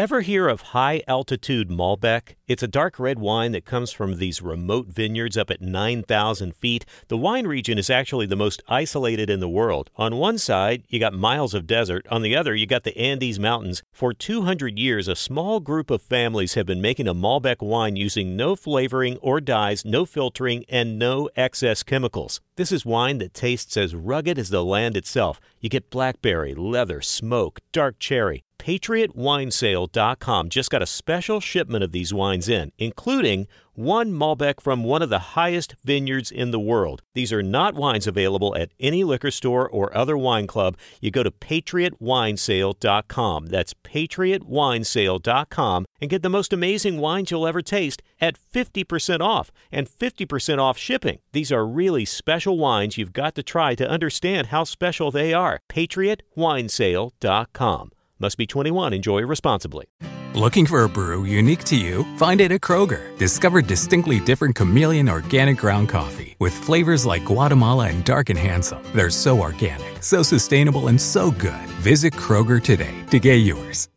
Ever 0.00 0.22
hear 0.22 0.48
of 0.48 0.62
high 0.72 1.02
altitude 1.06 1.68
Malbec? 1.68 2.36
It's 2.48 2.62
a 2.62 2.66
dark 2.66 2.98
red 2.98 3.18
wine 3.18 3.52
that 3.52 3.66
comes 3.66 3.92
from 3.92 4.16
these 4.16 4.40
remote 4.40 4.86
vineyards 4.86 5.36
up 5.36 5.50
at 5.50 5.60
9,000 5.60 6.56
feet. 6.56 6.86
The 7.08 7.18
wine 7.18 7.46
region 7.46 7.76
is 7.76 7.90
actually 7.90 8.24
the 8.24 8.34
most 8.34 8.62
isolated 8.66 9.28
in 9.28 9.40
the 9.40 9.48
world. 9.48 9.90
On 9.96 10.16
one 10.16 10.38
side, 10.38 10.84
you 10.88 10.98
got 10.98 11.12
miles 11.12 11.52
of 11.52 11.66
desert. 11.66 12.06
On 12.10 12.22
the 12.22 12.34
other, 12.34 12.54
you 12.54 12.66
got 12.66 12.84
the 12.84 12.96
Andes 12.96 13.38
Mountains. 13.38 13.82
For 13.92 14.14
200 14.14 14.78
years, 14.78 15.06
a 15.06 15.14
small 15.14 15.60
group 15.60 15.90
of 15.90 16.00
families 16.00 16.54
have 16.54 16.64
been 16.64 16.80
making 16.80 17.06
a 17.06 17.14
Malbec 17.14 17.60
wine 17.60 17.96
using 17.96 18.34
no 18.34 18.56
flavoring 18.56 19.18
or 19.18 19.38
dyes, 19.38 19.84
no 19.84 20.06
filtering, 20.06 20.64
and 20.70 20.98
no 20.98 21.28
excess 21.36 21.82
chemicals. 21.82 22.40
This 22.56 22.72
is 22.72 22.86
wine 22.86 23.18
that 23.18 23.34
tastes 23.34 23.76
as 23.76 23.94
rugged 23.94 24.38
as 24.38 24.48
the 24.48 24.64
land 24.64 24.96
itself. 24.96 25.42
You 25.60 25.68
get 25.68 25.90
blackberry, 25.90 26.54
leather, 26.54 27.02
smoke, 27.02 27.60
dark 27.70 27.98
cherry. 27.98 28.44
PatriotWinesale.com 28.60 30.50
just 30.50 30.70
got 30.70 30.82
a 30.82 30.86
special 30.86 31.40
shipment 31.40 31.82
of 31.82 31.92
these 31.92 32.12
wines 32.12 32.46
in, 32.46 32.72
including 32.76 33.46
one 33.72 34.12
Malbec 34.12 34.60
from 34.60 34.84
one 34.84 35.00
of 35.00 35.08
the 35.08 35.18
highest 35.18 35.74
vineyards 35.82 36.30
in 36.30 36.50
the 36.50 36.60
world. 36.60 37.00
These 37.14 37.32
are 37.32 37.42
not 37.42 37.74
wines 37.74 38.06
available 38.06 38.54
at 38.54 38.72
any 38.78 39.02
liquor 39.02 39.30
store 39.30 39.66
or 39.66 39.96
other 39.96 40.18
wine 40.18 40.46
club. 40.46 40.76
You 41.00 41.10
go 41.10 41.22
to 41.22 41.30
PatriotWinesale.com. 41.30 43.46
That's 43.46 43.72
PatriotWinesale.com 43.72 45.86
and 46.02 46.10
get 46.10 46.22
the 46.22 46.28
most 46.28 46.52
amazing 46.52 46.98
wines 46.98 47.30
you'll 47.30 47.46
ever 47.46 47.62
taste 47.62 48.02
at 48.20 48.36
50% 48.52 49.20
off 49.20 49.50
and 49.72 49.88
50% 49.88 50.58
off 50.58 50.76
shipping. 50.76 51.20
These 51.32 51.50
are 51.50 51.66
really 51.66 52.04
special 52.04 52.58
wines 52.58 52.98
you've 52.98 53.14
got 53.14 53.34
to 53.36 53.42
try 53.42 53.74
to 53.76 53.88
understand 53.88 54.48
how 54.48 54.64
special 54.64 55.10
they 55.10 55.32
are. 55.32 55.60
PatriotWinesale.com. 55.70 57.92
Must 58.22 58.36
be 58.36 58.46
21. 58.46 58.92
Enjoy 58.92 59.22
responsibly. 59.22 59.86
Looking 60.34 60.66
for 60.66 60.84
a 60.84 60.88
brew 60.90 61.24
unique 61.24 61.64
to 61.64 61.74
you? 61.74 62.04
Find 62.18 62.38
it 62.42 62.52
at 62.52 62.60
Kroger. 62.60 63.16
Discover 63.16 63.62
distinctly 63.62 64.20
different 64.20 64.54
chameleon 64.54 65.08
organic 65.08 65.56
ground 65.56 65.88
coffee 65.88 66.36
with 66.38 66.52
flavors 66.52 67.06
like 67.06 67.24
Guatemala 67.24 67.88
and 67.88 68.04
Dark 68.04 68.28
and 68.28 68.38
Handsome. 68.38 68.82
They're 68.94 69.08
so 69.08 69.40
organic, 69.40 70.02
so 70.02 70.22
sustainable, 70.22 70.88
and 70.88 71.00
so 71.00 71.30
good. 71.30 71.66
Visit 71.80 72.12
Kroger 72.12 72.62
today 72.62 72.94
to 73.10 73.18
get 73.18 73.36
yours. 73.36 73.88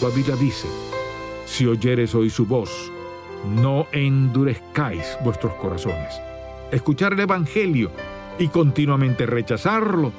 La 0.00 0.08
Biblia 0.08 0.36
dice: 0.36 0.66
Si 1.44 1.66
oyeres 1.66 2.14
hoy 2.14 2.30
su 2.30 2.46
voz, 2.46 2.70
no 3.44 3.86
endurezcáis 3.92 5.18
vuestros 5.22 5.52
corazones. 5.60 6.18
Escuchar 6.72 7.12
el 7.12 7.20
Evangelio 7.20 7.90
y 8.38 8.48
continuamente 8.48 9.26
rechazarlo 9.26 10.12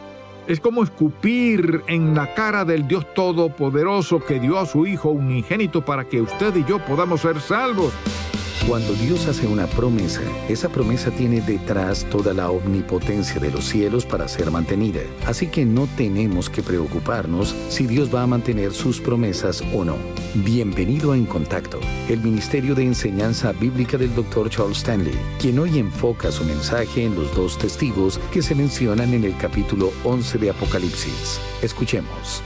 es 0.48 0.60
como 0.60 0.84
escupir 0.84 1.84
en 1.88 2.14
la 2.14 2.34
cara 2.34 2.66
del 2.66 2.88
Dios 2.88 3.14
Todopoderoso 3.14 4.24
que 4.24 4.40
dio 4.40 4.60
a 4.60 4.66
su 4.66 4.86
Hijo 4.86 5.10
unigénito 5.10 5.84
para 5.84 6.06
que 6.06 6.22
usted 6.22 6.56
y 6.56 6.66
yo 6.66 6.80
podamos 6.80 7.22
ser 7.22 7.40
salvos. 7.40 7.94
Cuando 8.68 8.94
Dios 8.96 9.28
hace 9.28 9.46
una 9.46 9.68
promesa, 9.68 10.22
esa 10.50 10.70
promesa 10.70 11.12
tiene 11.12 11.40
detrás 11.40 12.04
toda 12.10 12.34
la 12.34 12.50
omnipotencia 12.50 13.40
de 13.40 13.52
los 13.52 13.64
cielos 13.64 14.08
para 14.08 14.28
ser 14.28 14.50
mantenida. 14.50 15.02
Así 15.28 15.46
que 15.48 15.66
no 15.66 15.88
tenemos 15.96 16.50
que 16.50 16.64
preocuparnos 16.64 17.56
si 17.70 17.86
Dios 17.86 18.14
va 18.14 18.24
a 18.24 18.28
mantener 18.28 18.74
sus 18.74 19.00
promesas 19.00 19.62
o 19.72 19.86
no. 19.86 19.98
Bienvenido 20.34 21.12
a 21.12 21.16
En 21.16 21.26
Contacto, 21.26 21.80
el 22.10 22.22
Ministerio 22.22 22.74
de 22.74 22.86
Enseñanza 22.86 23.52
Bíblica 23.52 24.00
del 24.00 24.16
Dr. 24.16 24.50
Charles 24.50 24.80
Stanley, 24.80 25.16
quien 25.40 25.60
hoy 25.60 25.78
enfoca 25.78 26.32
su 26.32 26.44
mensaje 26.44 27.06
en 27.06 27.14
los 27.14 27.36
dos 27.36 27.60
testigos 27.60 28.20
que 28.32 28.42
se 28.42 28.56
mencionan 28.56 29.14
en 29.14 29.26
el 29.26 29.38
capítulo 29.38 29.92
11 30.04 30.40
de 30.40 30.50
Apocalipsis. 30.50 31.40
Escuchemos. 31.62 32.42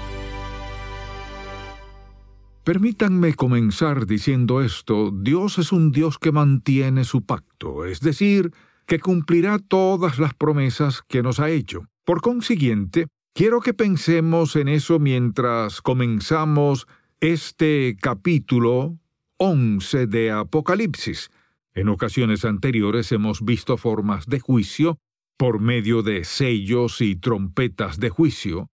Permítanme 2.70 3.34
comenzar 3.34 4.06
diciendo 4.06 4.62
esto, 4.62 5.10
Dios 5.12 5.58
es 5.58 5.72
un 5.72 5.92
Dios 5.92 6.20
que 6.20 6.32
mantiene 6.32 7.04
su 7.04 7.24
pacto, 7.24 7.84
es 7.84 8.00
decir, 8.00 8.52
que 8.86 9.00
cumplirá 9.00 9.58
todas 9.58 10.20
las 10.20 10.36
promesas 10.36 11.02
que 11.08 11.24
nos 11.24 11.40
ha 11.40 11.50
hecho. 11.50 11.88
Por 12.06 12.22
consiguiente, 12.22 13.08
quiero 13.34 13.60
que 13.60 13.74
pensemos 13.74 14.56
en 14.56 14.68
eso 14.68 15.00
mientras 15.00 15.82
comenzamos 15.82 16.86
este 17.20 17.98
capítulo 18.00 19.00
11 19.38 20.06
de 20.06 20.30
Apocalipsis. 20.30 21.32
En 21.74 21.90
ocasiones 21.90 22.46
anteriores 22.46 23.12
hemos 23.12 23.44
visto 23.44 23.78
formas 23.78 24.28
de 24.28 24.42
juicio 24.42 25.00
por 25.38 25.60
medio 25.60 26.04
de 26.04 26.24
sellos 26.24 27.02
y 27.02 27.16
trompetas 27.16 28.00
de 28.00 28.12
juicio, 28.12 28.70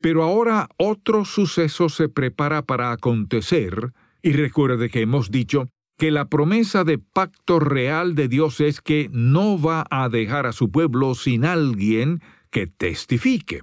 pero 0.00 0.22
ahora 0.22 0.68
otro 0.78 1.24
suceso 1.24 1.88
se 1.88 2.08
prepara 2.08 2.62
para 2.62 2.92
acontecer, 2.92 3.92
y 4.22 4.32
recuerde 4.32 4.90
que 4.90 5.02
hemos 5.02 5.30
dicho 5.30 5.68
que 5.98 6.10
la 6.10 6.28
promesa 6.28 6.82
de 6.84 6.98
pacto 6.98 7.60
real 7.60 8.14
de 8.14 8.28
Dios 8.28 8.60
es 8.60 8.80
que 8.80 9.10
no 9.12 9.60
va 9.60 9.84
a 9.90 10.08
dejar 10.08 10.46
a 10.46 10.52
su 10.52 10.70
pueblo 10.70 11.14
sin 11.14 11.44
alguien 11.44 12.22
que 12.50 12.66
testifique. 12.66 13.62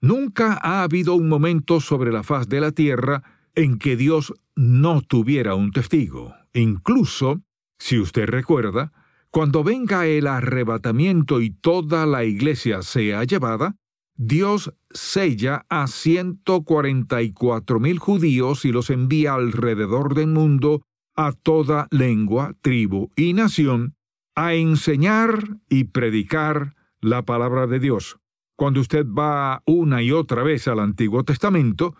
Nunca 0.00 0.58
ha 0.60 0.82
habido 0.82 1.14
un 1.14 1.28
momento 1.28 1.80
sobre 1.80 2.12
la 2.12 2.22
faz 2.22 2.48
de 2.48 2.60
la 2.60 2.72
tierra 2.72 3.22
en 3.54 3.78
que 3.78 3.96
Dios 3.96 4.34
no 4.56 5.00
tuviera 5.00 5.54
un 5.54 5.70
testigo. 5.70 6.34
Incluso, 6.52 7.40
si 7.78 7.98
usted 7.98 8.26
recuerda, 8.26 8.92
cuando 9.30 9.62
venga 9.62 10.06
el 10.06 10.26
arrebatamiento 10.26 11.40
y 11.40 11.50
toda 11.50 12.06
la 12.06 12.24
iglesia 12.24 12.82
sea 12.82 13.24
llevada, 13.24 13.76
Dios 14.16 14.72
sella 14.90 15.66
a 15.68 15.86
144 15.86 17.80
mil 17.80 17.98
judíos 17.98 18.64
y 18.64 18.72
los 18.72 18.90
envía 18.90 19.34
alrededor 19.34 20.14
del 20.14 20.28
mundo 20.28 20.82
a 21.14 21.32
toda 21.32 21.86
lengua, 21.90 22.54
tribu 22.62 23.10
y 23.16 23.34
nación 23.34 23.94
a 24.34 24.54
enseñar 24.54 25.58
y 25.68 25.84
predicar 25.84 26.74
la 27.00 27.22
palabra 27.22 27.66
de 27.66 27.78
Dios. 27.78 28.18
Cuando 28.54 28.80
usted 28.80 29.06
va 29.06 29.62
una 29.66 30.02
y 30.02 30.12
otra 30.12 30.42
vez 30.42 30.66
al 30.68 30.80
Antiguo 30.80 31.24
Testamento, 31.24 31.94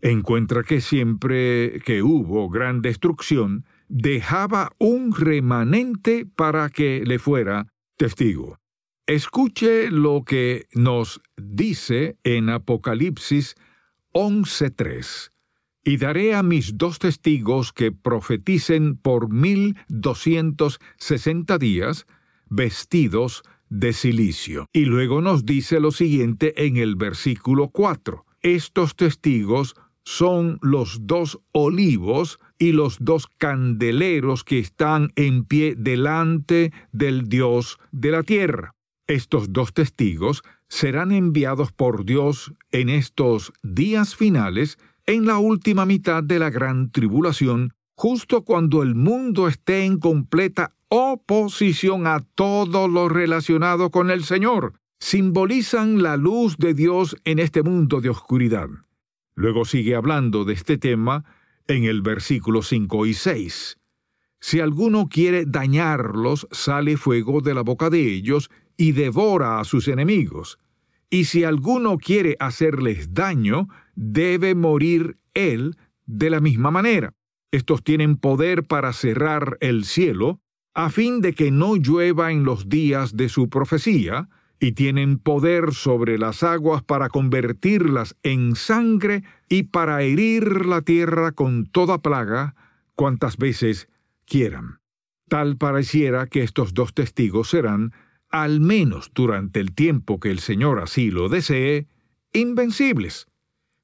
encuentra 0.00 0.62
que 0.62 0.80
siempre 0.80 1.80
que 1.84 2.02
hubo 2.02 2.48
gran 2.48 2.82
destrucción, 2.82 3.64
dejaba 3.88 4.70
un 4.78 5.14
remanente 5.14 6.26
para 6.26 6.68
que 6.68 7.02
le 7.04 7.18
fuera 7.18 7.66
testigo. 7.96 8.56
Escuche 9.10 9.90
lo 9.90 10.22
que 10.24 10.68
nos 10.72 11.20
dice 11.36 12.16
en 12.22 12.48
Apocalipsis 12.48 13.56
11.3. 14.12 15.32
Y 15.82 15.96
daré 15.96 16.36
a 16.36 16.44
mis 16.44 16.78
dos 16.78 17.00
testigos 17.00 17.72
que 17.72 17.90
profeticen 17.90 18.96
por 18.96 19.28
mil 19.28 19.76
doscientos 19.88 20.78
sesenta 20.96 21.58
días, 21.58 22.06
vestidos 22.50 23.42
de 23.68 23.94
silicio. 23.94 24.66
Y 24.72 24.84
luego 24.84 25.20
nos 25.20 25.44
dice 25.44 25.80
lo 25.80 25.90
siguiente 25.90 26.64
en 26.64 26.76
el 26.76 26.94
versículo 26.94 27.70
4. 27.70 28.24
Estos 28.42 28.94
testigos 28.94 29.74
son 30.04 30.60
los 30.62 31.08
dos 31.08 31.40
olivos 31.50 32.38
y 32.60 32.70
los 32.70 32.98
dos 33.00 33.26
candeleros 33.26 34.44
que 34.44 34.60
están 34.60 35.10
en 35.16 35.44
pie 35.46 35.74
delante 35.76 36.72
del 36.92 37.28
Dios 37.28 37.80
de 37.90 38.12
la 38.12 38.22
tierra. 38.22 38.76
Estos 39.10 39.52
dos 39.52 39.74
testigos 39.74 40.44
serán 40.68 41.10
enviados 41.10 41.72
por 41.72 42.04
Dios 42.04 42.54
en 42.70 42.88
estos 42.88 43.52
días 43.60 44.14
finales, 44.14 44.78
en 45.04 45.26
la 45.26 45.38
última 45.38 45.84
mitad 45.84 46.22
de 46.22 46.38
la 46.38 46.48
gran 46.48 46.92
tribulación, 46.92 47.72
justo 47.96 48.44
cuando 48.44 48.84
el 48.84 48.94
mundo 48.94 49.48
esté 49.48 49.84
en 49.84 49.98
completa 49.98 50.76
oposición 50.86 52.06
a 52.06 52.20
todo 52.20 52.86
lo 52.86 53.08
relacionado 53.08 53.90
con 53.90 54.12
el 54.12 54.22
Señor. 54.22 54.74
Simbolizan 55.00 56.04
la 56.04 56.16
luz 56.16 56.56
de 56.56 56.72
Dios 56.72 57.16
en 57.24 57.40
este 57.40 57.64
mundo 57.64 58.00
de 58.00 58.10
oscuridad. 58.10 58.68
Luego 59.34 59.64
sigue 59.64 59.96
hablando 59.96 60.44
de 60.44 60.52
este 60.52 60.78
tema 60.78 61.24
en 61.66 61.82
el 61.82 62.00
versículo 62.02 62.62
5 62.62 63.06
y 63.06 63.14
6. 63.14 63.76
Si 64.38 64.60
alguno 64.60 65.08
quiere 65.08 65.46
dañarlos, 65.46 66.46
sale 66.52 66.96
fuego 66.96 67.40
de 67.40 67.54
la 67.54 67.62
boca 67.62 67.90
de 67.90 68.06
ellos 68.14 68.50
y 68.76 68.92
devora 68.92 69.60
a 69.60 69.64
sus 69.64 69.88
enemigos. 69.88 70.58
Y 71.10 71.24
si 71.24 71.44
alguno 71.44 71.98
quiere 71.98 72.36
hacerles 72.38 73.12
daño, 73.12 73.68
debe 73.94 74.54
morir 74.54 75.16
él 75.34 75.76
de 76.06 76.30
la 76.30 76.40
misma 76.40 76.70
manera. 76.70 77.12
Estos 77.50 77.82
tienen 77.82 78.16
poder 78.16 78.64
para 78.64 78.92
cerrar 78.92 79.58
el 79.60 79.84
cielo, 79.84 80.40
a 80.72 80.88
fin 80.90 81.20
de 81.20 81.32
que 81.34 81.50
no 81.50 81.76
llueva 81.76 82.30
en 82.30 82.44
los 82.44 82.68
días 82.68 83.16
de 83.16 83.28
su 83.28 83.48
profecía, 83.48 84.28
y 84.60 84.72
tienen 84.72 85.18
poder 85.18 85.72
sobre 85.72 86.18
las 86.18 86.42
aguas 86.42 86.82
para 86.82 87.08
convertirlas 87.08 88.14
en 88.22 88.54
sangre 88.54 89.24
y 89.48 89.64
para 89.64 90.02
herir 90.02 90.66
la 90.66 90.82
tierra 90.82 91.32
con 91.32 91.64
toda 91.64 91.98
plaga 91.98 92.54
cuantas 92.94 93.38
veces 93.38 93.88
quieran. 94.26 94.80
Tal 95.28 95.56
pareciera 95.56 96.26
que 96.26 96.42
estos 96.42 96.74
dos 96.74 96.92
testigos 96.92 97.48
serán 97.48 97.92
al 98.30 98.60
menos 98.60 99.10
durante 99.14 99.60
el 99.60 99.72
tiempo 99.74 100.20
que 100.20 100.30
el 100.30 100.38
Señor 100.38 100.80
así 100.80 101.10
lo 101.10 101.28
desee, 101.28 101.86
invencibles. 102.32 103.26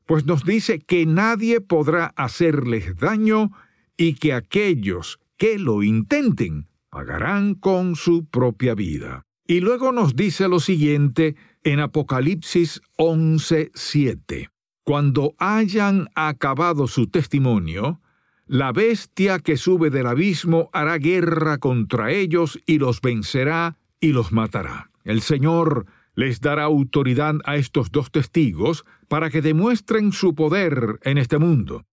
pues 0.06 0.25
nos 0.25 0.44
dice 0.44 0.78
que 0.78 1.04
nadie 1.04 1.60
podrá 1.60 2.12
hacerles 2.16 2.96
daño 2.96 3.50
y 3.96 4.14
que 4.14 4.32
aquellos 4.32 5.19
que 5.37 5.58
lo 5.58 5.82
intenten 5.82 6.69
pagarán 6.90 7.54
con 7.54 7.96
su 7.96 8.25
propia 8.25 8.75
vida. 8.76 9.25
Y 9.48 9.60
luego 9.60 9.93
nos 9.93 10.14
dice 10.14 10.49
lo 10.49 10.60
siguiente 10.60 11.34
en 11.64 11.81
Apocalipsis 11.81 12.81
11:7. 12.96 14.49
Cuando 14.84 15.34
hayan 15.38 16.08
acabado 16.14 16.87
su 16.87 17.08
testimonio, 17.08 18.00
la 18.46 18.70
bestia 18.70 19.40
que 19.40 19.56
sube 19.56 19.90
del 19.90 20.06
abismo 20.06 20.70
hará 20.72 20.99
guerra 20.99 21.58
contra 21.58 22.12
ellos 22.12 22.60
y 22.64 22.78
los 22.78 23.00
vencerá 23.00 23.76
y 24.06 24.12
los 24.12 24.31
matará. 24.31 24.91
El 25.03 25.20
Señor 25.20 25.87
les 26.14 26.41
dará 26.41 26.62
autoridad 26.62 27.35
a 27.44 27.56
estos 27.56 27.91
dos 27.91 28.12
testigos 28.12 28.85
para 29.08 29.31
que 29.31 29.43
demuestren 29.43 30.12
su 30.12 30.35
poder 30.35 31.00
en 31.03 31.19
este 31.19 31.38
mundo. 31.38 31.85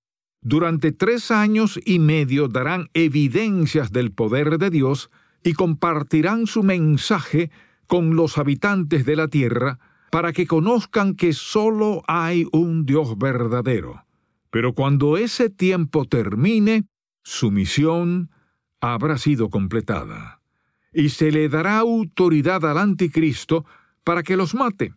Durante 0.42 0.92
tres 0.92 1.32
años 1.32 1.80
y 1.84 1.98
medio 1.98 2.48
darán 2.48 2.90
evidencias 2.94 3.92
del 3.92 4.12
poder 4.12 4.60
de 4.60 4.70
Dios 4.70 5.10
y 5.44 5.54
compartirán 5.54 6.46
su 6.46 6.62
mensaje 6.62 7.50
con 7.88 8.16
los 8.16 8.38
habitantes 8.38 9.06
de 9.06 9.16
la 9.16 9.28
tierra 9.28 9.80
para 10.12 10.34
que 10.34 10.46
conozcan 10.46 11.16
que 11.16 11.34
sólo 11.34 12.04
hay 12.08 12.46
un 12.52 12.86
Dios 12.86 13.18
verdadero. 13.18 14.06
Pero 14.52 14.74
cuando 14.74 15.18
ese 15.18 15.50
tiempo 15.50 16.06
termine, 16.06 16.86
su 17.24 17.50
misión 17.50 18.30
habrá 18.82 19.18
sido 19.18 19.50
completada, 19.50 20.43
y 20.94 21.10
se 21.10 21.32
le 21.32 21.50
dará 21.50 21.80
autoridad 21.80 22.66
al 22.66 22.78
anticristo 22.78 23.66
para 24.04 24.24
que 24.24 24.38
los 24.38 24.54
mate. 24.54 24.94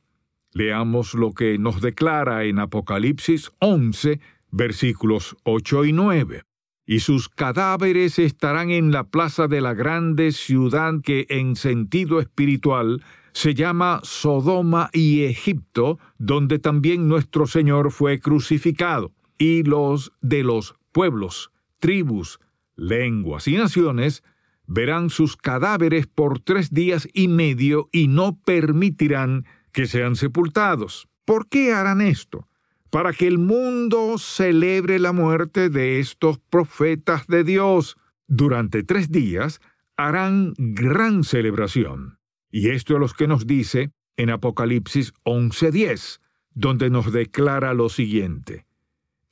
Leamos 0.52 1.14
lo 1.14 1.32
que 1.32 1.58
nos 1.58 1.80
declara 1.80 2.44
en 2.44 2.58
Apocalipsis 2.58 3.50
11, 3.58 4.20
versículos 4.50 5.36
8 5.44 5.84
y 5.84 5.92
9. 5.92 6.42
Y 6.86 7.00
sus 7.00 7.28
cadáveres 7.28 8.18
estarán 8.18 8.70
en 8.70 8.92
la 8.92 9.04
plaza 9.04 9.48
de 9.48 9.60
la 9.60 9.74
grande 9.74 10.32
ciudad 10.32 10.94
que 11.02 11.26
en 11.28 11.56
sentido 11.56 12.20
espiritual 12.20 13.02
se 13.32 13.54
llama 13.54 14.00
Sodoma 14.02 14.88
y 14.94 15.24
Egipto, 15.24 15.98
donde 16.16 16.58
también 16.58 17.06
nuestro 17.06 17.46
Señor 17.46 17.90
fue 17.90 18.18
crucificado, 18.18 19.12
y 19.36 19.62
los 19.62 20.12
de 20.22 20.42
los 20.42 20.74
pueblos, 20.92 21.50
tribus, 21.78 22.40
lenguas 22.76 23.46
y 23.48 23.56
naciones 23.56 24.22
verán 24.66 25.10
sus 25.10 25.36
cadáveres 25.36 26.06
por 26.06 26.40
tres 26.40 26.72
días 26.72 27.08
y 27.12 27.28
medio 27.28 27.88
y 27.92 28.08
no 28.08 28.38
permitirán 28.44 29.44
que 29.72 29.86
sean 29.86 30.16
sepultados. 30.16 31.08
¿Por 31.24 31.48
qué 31.48 31.72
harán 31.72 32.00
esto? 32.00 32.48
Para 32.90 33.12
que 33.12 33.26
el 33.26 33.38
mundo 33.38 34.16
celebre 34.18 34.98
la 34.98 35.12
muerte 35.12 35.68
de 35.68 36.00
estos 36.00 36.38
profetas 36.38 37.26
de 37.26 37.44
Dios. 37.44 37.96
Durante 38.28 38.82
tres 38.82 39.10
días 39.10 39.60
harán 39.96 40.54
gran 40.56 41.24
celebración. 41.24 42.18
Y 42.50 42.70
esto 42.70 42.94
es 42.94 43.00
lo 43.00 43.08
que 43.08 43.26
nos 43.26 43.46
dice 43.46 43.90
en 44.16 44.30
Apocalipsis 44.30 45.12
11:10, 45.24 46.20
donde 46.54 46.90
nos 46.90 47.12
declara 47.12 47.74
lo 47.74 47.88
siguiente 47.88 48.66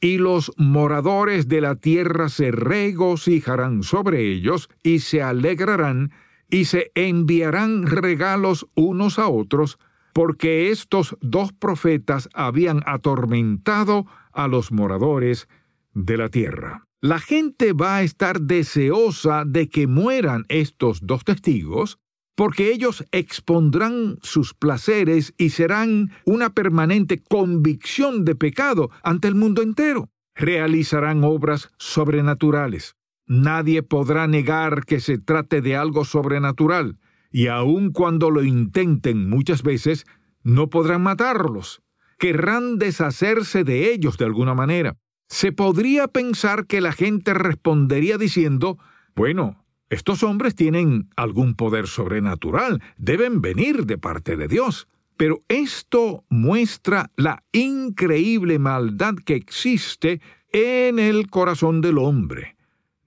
y 0.05 0.19
los 0.19 0.53
moradores 0.59 1.49
de 1.49 1.63
la 1.63 1.77
tierra 1.77 2.29
se 2.29 2.51
regocijarán 2.51 3.83
sobre 3.83 4.31
ellos 4.31 4.69
y 4.83 4.99
se 4.99 5.23
alegrarán 5.23 6.13
y 6.51 6.67
se 6.67 6.93
enviarán 6.95 7.87
regalos 7.87 8.67
unos 8.75 9.19
a 9.19 9.29
otros, 9.29 9.79
porque 10.13 10.69
estos 10.69 11.17
dos 11.23 11.55
profetas 11.55 12.29
habían 12.35 12.83
atormentado 12.85 14.05
a 14.35 14.47
los 14.47 14.73
moradores 14.73 15.49
de 15.95 16.19
la 16.19 16.29
tierra. 16.29 16.87
La 17.01 17.19
gente 17.19 17.73
va 17.73 17.97
a 17.97 18.03
estar 18.03 18.43
deseosa 18.43 19.45
de 19.47 19.71
que 19.71 19.87
mueran 19.87 20.45
estos 20.51 21.01
dos 21.07 21.25
testigos, 21.25 21.99
porque 22.35 22.73
ellos 22.73 23.05
expondrán 23.13 24.19
sus 24.23 24.55
placeres 24.55 25.35
y 25.37 25.51
serán 25.51 26.11
una 26.25 26.51
permanente 26.51 27.23
convicción 27.23 28.25
de 28.25 28.35
pecado 28.35 28.91
ante 29.03 29.29
el 29.29 29.35
mundo 29.35 29.63
entero. 29.63 30.09
Realizarán 30.35 31.23
obras 31.23 31.71
sobrenaturales. 31.79 32.97
Nadie 33.27 33.83
podrá 33.83 34.27
negar 34.27 34.85
que 34.85 35.01
se 35.01 35.19
trate 35.19 35.63
de 35.63 35.77
algo 35.77 36.05
sobrenatural, 36.05 36.99
y 37.31 37.47
aun 37.47 37.91
cuando 37.91 38.31
lo 38.31 38.43
intenten 38.43 39.29
muchas 39.29 39.63
veces, 39.63 40.07
no 40.43 40.69
podrán 40.69 41.03
matarlos. 41.03 41.83
Querrán 42.19 42.79
deshacerse 42.79 43.65
de 43.65 43.93
ellos 43.93 44.19
de 44.19 44.27
alguna 44.27 44.55
manera. 44.55 44.97
Se 45.29 45.53
podría 45.53 46.07
pensar 46.07 46.67
que 46.67 46.81
la 46.81 46.93
gente 46.93 47.33
respondería 47.33 48.19
diciendo, 48.19 48.79
bueno, 49.17 49.64
estos 49.95 50.23
hombres 50.23 50.55
tienen 50.55 51.09
algún 51.17 51.55
poder 51.55 51.87
sobrenatural, 51.87 52.83
deben 52.97 53.41
venir 53.41 53.87
de 53.87 53.99
parte 53.99 54.37
de 54.37 54.49
Dios. 54.49 54.89
Pero 55.17 55.43
esto 55.49 56.25
muestra 56.29 57.11
la 57.17 57.45
increíble 57.53 58.59
maldad 58.59 59.15
que 59.25 59.35
existe 59.35 60.21
en 60.53 60.99
el 60.99 61.31
corazón 61.31 61.81
del 61.81 61.99
hombre. 61.99 62.57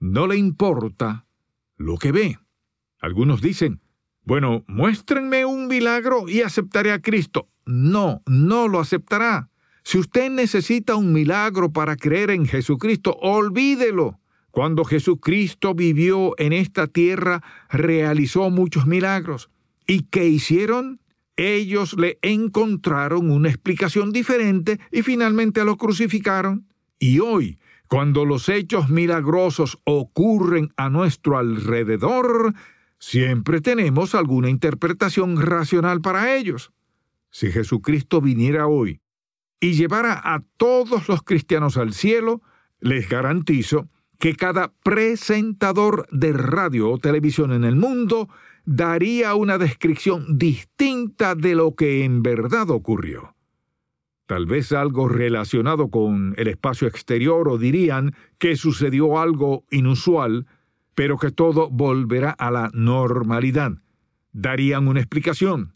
No 0.00 0.26
le 0.26 0.36
importa 0.36 1.26
lo 1.76 1.96
que 1.96 2.12
ve. 2.12 2.38
Algunos 3.00 3.42
dicen, 3.42 3.80
bueno, 4.22 4.64
muéstrenme 4.66 5.44
un 5.44 5.68
milagro 5.68 6.28
y 6.28 6.42
aceptaré 6.42 6.92
a 6.92 7.00
Cristo. 7.00 7.48
No, 7.66 8.22
no 8.26 8.68
lo 8.68 8.80
aceptará. 8.80 9.50
Si 9.82 9.98
usted 9.98 10.30
necesita 10.30 10.96
un 10.96 11.12
milagro 11.12 11.72
para 11.72 11.96
creer 11.96 12.30
en 12.30 12.46
Jesucristo, 12.46 13.16
olvídelo. 13.20 14.20
Cuando 14.58 14.84
Jesucristo 14.84 15.72
vivió 15.72 16.34
en 16.36 16.52
esta 16.52 16.88
tierra, 16.88 17.44
realizó 17.70 18.50
muchos 18.50 18.88
milagros. 18.88 19.50
¿Y 19.86 20.08
qué 20.10 20.26
hicieron? 20.26 21.00
Ellos 21.36 21.96
le 21.96 22.18
encontraron 22.22 23.30
una 23.30 23.50
explicación 23.50 24.10
diferente 24.10 24.80
y 24.90 25.02
finalmente 25.02 25.64
lo 25.64 25.76
crucificaron. 25.76 26.66
Y 26.98 27.20
hoy, 27.20 27.60
cuando 27.86 28.24
los 28.24 28.48
hechos 28.48 28.88
milagrosos 28.88 29.78
ocurren 29.84 30.72
a 30.76 30.90
nuestro 30.90 31.38
alrededor, 31.38 32.52
siempre 32.98 33.60
tenemos 33.60 34.16
alguna 34.16 34.50
interpretación 34.50 35.40
racional 35.40 36.00
para 36.00 36.34
ellos. 36.34 36.72
Si 37.30 37.52
Jesucristo 37.52 38.20
viniera 38.20 38.66
hoy 38.66 39.00
y 39.60 39.74
llevara 39.74 40.14
a 40.14 40.42
todos 40.56 41.08
los 41.08 41.22
cristianos 41.22 41.76
al 41.76 41.92
cielo, 41.92 42.42
les 42.80 43.08
garantizo 43.08 43.88
que 44.18 44.34
cada 44.34 44.72
presentador 44.82 46.06
de 46.10 46.32
radio 46.32 46.90
o 46.90 46.98
televisión 46.98 47.52
en 47.52 47.64
el 47.64 47.76
mundo 47.76 48.28
daría 48.64 49.34
una 49.34 49.58
descripción 49.58 50.38
distinta 50.38 51.34
de 51.34 51.54
lo 51.54 51.74
que 51.74 52.04
en 52.04 52.22
verdad 52.22 52.70
ocurrió. 52.70 53.34
Tal 54.26 54.44
vez 54.44 54.72
algo 54.72 55.08
relacionado 55.08 55.88
con 55.88 56.34
el 56.36 56.48
espacio 56.48 56.86
exterior 56.86 57.48
o 57.48 57.56
dirían 57.56 58.14
que 58.38 58.56
sucedió 58.56 59.18
algo 59.18 59.64
inusual, 59.70 60.46
pero 60.94 61.16
que 61.16 61.30
todo 61.30 61.70
volverá 61.70 62.32
a 62.32 62.50
la 62.50 62.70
normalidad. 62.74 63.72
Darían 64.32 64.86
una 64.86 65.00
explicación. 65.00 65.72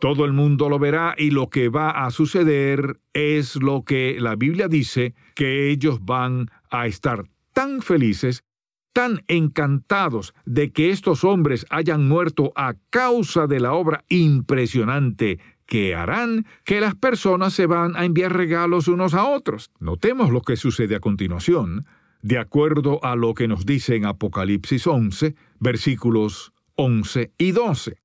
Todo 0.00 0.24
el 0.24 0.32
mundo 0.32 0.68
lo 0.68 0.80
verá 0.80 1.14
y 1.16 1.30
lo 1.30 1.48
que 1.48 1.68
va 1.68 1.90
a 1.90 2.10
suceder 2.10 2.98
es 3.12 3.54
lo 3.54 3.84
que 3.84 4.16
la 4.18 4.34
Biblia 4.34 4.66
dice, 4.66 5.14
que 5.36 5.70
ellos 5.70 6.04
van 6.04 6.50
a 6.70 6.88
estar 6.88 7.26
tan 7.52 7.82
felices, 7.82 8.44
tan 8.92 9.22
encantados 9.28 10.34
de 10.44 10.72
que 10.72 10.90
estos 10.90 11.24
hombres 11.24 11.66
hayan 11.70 12.06
muerto 12.06 12.52
a 12.56 12.74
causa 12.90 13.46
de 13.46 13.60
la 13.60 13.72
obra 13.72 14.04
impresionante 14.08 15.38
que 15.66 15.94
harán, 15.94 16.46
que 16.64 16.80
las 16.80 16.94
personas 16.94 17.54
se 17.54 17.66
van 17.66 17.96
a 17.96 18.04
enviar 18.04 18.36
regalos 18.36 18.88
unos 18.88 19.14
a 19.14 19.24
otros. 19.24 19.70
Notemos 19.80 20.30
lo 20.30 20.42
que 20.42 20.56
sucede 20.56 20.94
a 20.94 21.00
continuación, 21.00 21.86
de 22.20 22.38
acuerdo 22.38 23.02
a 23.02 23.16
lo 23.16 23.34
que 23.34 23.48
nos 23.48 23.64
dice 23.64 23.96
en 23.96 24.04
Apocalipsis 24.04 24.86
11, 24.86 25.34
versículos 25.58 26.52
11 26.74 27.32
y 27.38 27.52
12. 27.52 27.96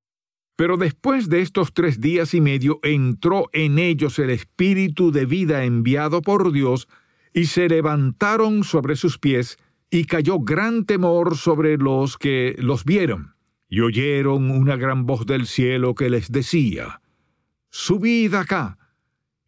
Pero 0.56 0.78
después 0.78 1.30
de 1.30 1.42
estos 1.42 1.74
tres 1.74 2.02
días 2.02 2.34
y 2.34 2.42
medio 2.42 2.80
entró 2.82 3.50
en 3.54 3.78
ellos 3.78 4.18
el 4.18 4.32
Espíritu 4.32 5.12
de 5.12 5.26
vida 5.26 5.66
enviado 5.66 6.22
por 6.22 6.52
Dios, 6.52 6.88
y 7.38 7.46
se 7.46 7.70
levantaron 7.70 8.64
sobre 8.64 8.96
sus 8.96 9.20
pies, 9.20 9.60
y 9.92 10.06
cayó 10.06 10.40
gran 10.40 10.86
temor 10.86 11.38
sobre 11.38 11.78
los 11.78 12.18
que 12.18 12.56
los 12.58 12.84
vieron, 12.84 13.36
y 13.70 13.82
oyeron 13.82 14.50
una 14.50 14.76
gran 14.76 15.06
voz 15.06 15.28
del 15.28 15.46
cielo 15.46 15.94
que 15.94 16.10
les 16.10 16.32
decía, 16.32 17.00
Subid 17.70 18.34
acá. 18.34 18.80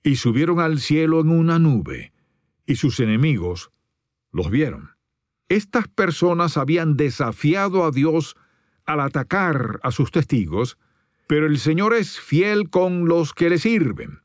Y 0.03 0.17
subieron 0.17 0.60
al 0.60 0.79
cielo 0.79 1.19
en 1.22 1.29
una 1.29 1.58
nube, 1.58 2.13
y 2.67 2.75
sus 2.75 3.00
enemigos 3.00 3.72
los 4.31 4.51
vieron. 4.51 4.91
Estas 5.48 5.88
personas 5.88 6.58
habían 6.58 6.96
desafiado 6.96 7.86
a 7.86 7.89
Dios 7.89 8.36
al 8.86 9.00
atacar 9.00 9.79
a 9.81 9.89
sus 9.89 10.12
testigos, 10.12 10.77
pero 11.25 11.48
el 11.48 11.58
Señor 11.58 11.96
es 11.96 12.19
fiel 12.19 12.69
con 12.69 13.08
los 13.08 13.34
que 13.34 13.50
le 13.50 13.58
sirven 13.58 14.19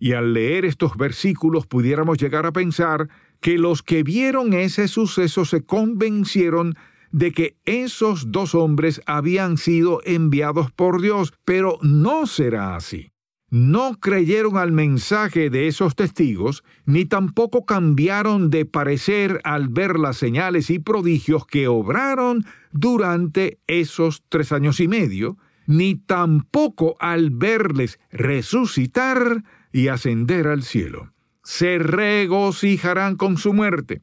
Y 0.00 0.14
al 0.14 0.32
leer 0.32 0.64
estos 0.64 0.96
versículos 0.96 1.66
pudiéramos 1.66 2.18
llegar 2.18 2.46
a 2.46 2.52
pensar 2.52 3.08
que 3.40 3.58
los 3.58 3.82
que 3.82 4.02
vieron 4.02 4.54
ese 4.54 4.88
suceso 4.88 5.44
se 5.44 5.62
convencieron 5.62 6.74
de 7.12 7.32
que 7.32 7.56
esos 7.66 8.32
dos 8.32 8.54
hombres 8.54 9.02
habían 9.04 9.58
sido 9.58 10.00
enviados 10.04 10.72
por 10.72 11.02
Dios, 11.02 11.34
pero 11.44 11.78
no 11.82 12.26
será 12.26 12.76
así. 12.76 13.12
No 13.50 13.98
creyeron 13.98 14.56
al 14.56 14.72
mensaje 14.72 15.50
de 15.50 15.66
esos 15.66 15.96
testigos, 15.96 16.62
ni 16.86 17.04
tampoco 17.04 17.66
cambiaron 17.66 18.48
de 18.48 18.64
parecer 18.64 19.40
al 19.44 19.68
ver 19.68 19.98
las 19.98 20.16
señales 20.16 20.70
y 20.70 20.78
prodigios 20.78 21.46
que 21.46 21.66
obraron 21.66 22.46
durante 22.70 23.58
esos 23.66 24.22
tres 24.28 24.52
años 24.52 24.78
y 24.78 24.86
medio, 24.86 25.36
ni 25.66 25.96
tampoco 25.96 26.96
al 27.00 27.30
verles 27.30 27.98
resucitar 28.12 29.42
y 29.72 29.88
ascender 29.88 30.46
al 30.46 30.62
cielo. 30.62 31.12
Se 31.42 31.78
regocijarán 31.78 33.16
con 33.16 33.36
su 33.36 33.52
muerte 33.52 34.02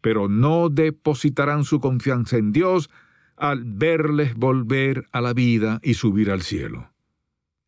pero 0.00 0.28
no 0.28 0.68
depositarán 0.68 1.64
su 1.64 1.80
confianza 1.80 2.36
en 2.36 2.52
Dios 2.52 2.90
al 3.36 3.64
verles 3.64 4.34
volver 4.34 5.06
a 5.12 5.20
la 5.20 5.32
vida 5.32 5.80
y 5.82 5.94
subir 5.94 6.30
al 6.30 6.42
cielo. 6.42 6.90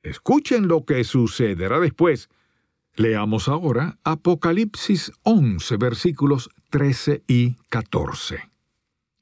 Escuchen 0.03 0.69
lo 0.69 0.85
que 0.85 1.05
sucederá 1.05 1.81
después. 1.81 2.29
Leamos 2.95 3.49
ahora 3.49 3.99
Apocalipsis 4.05 5.13
11, 5.23 5.77
versículos 5.77 6.51
13 6.71 7.23
y 7.27 7.57
14. 7.71 8.51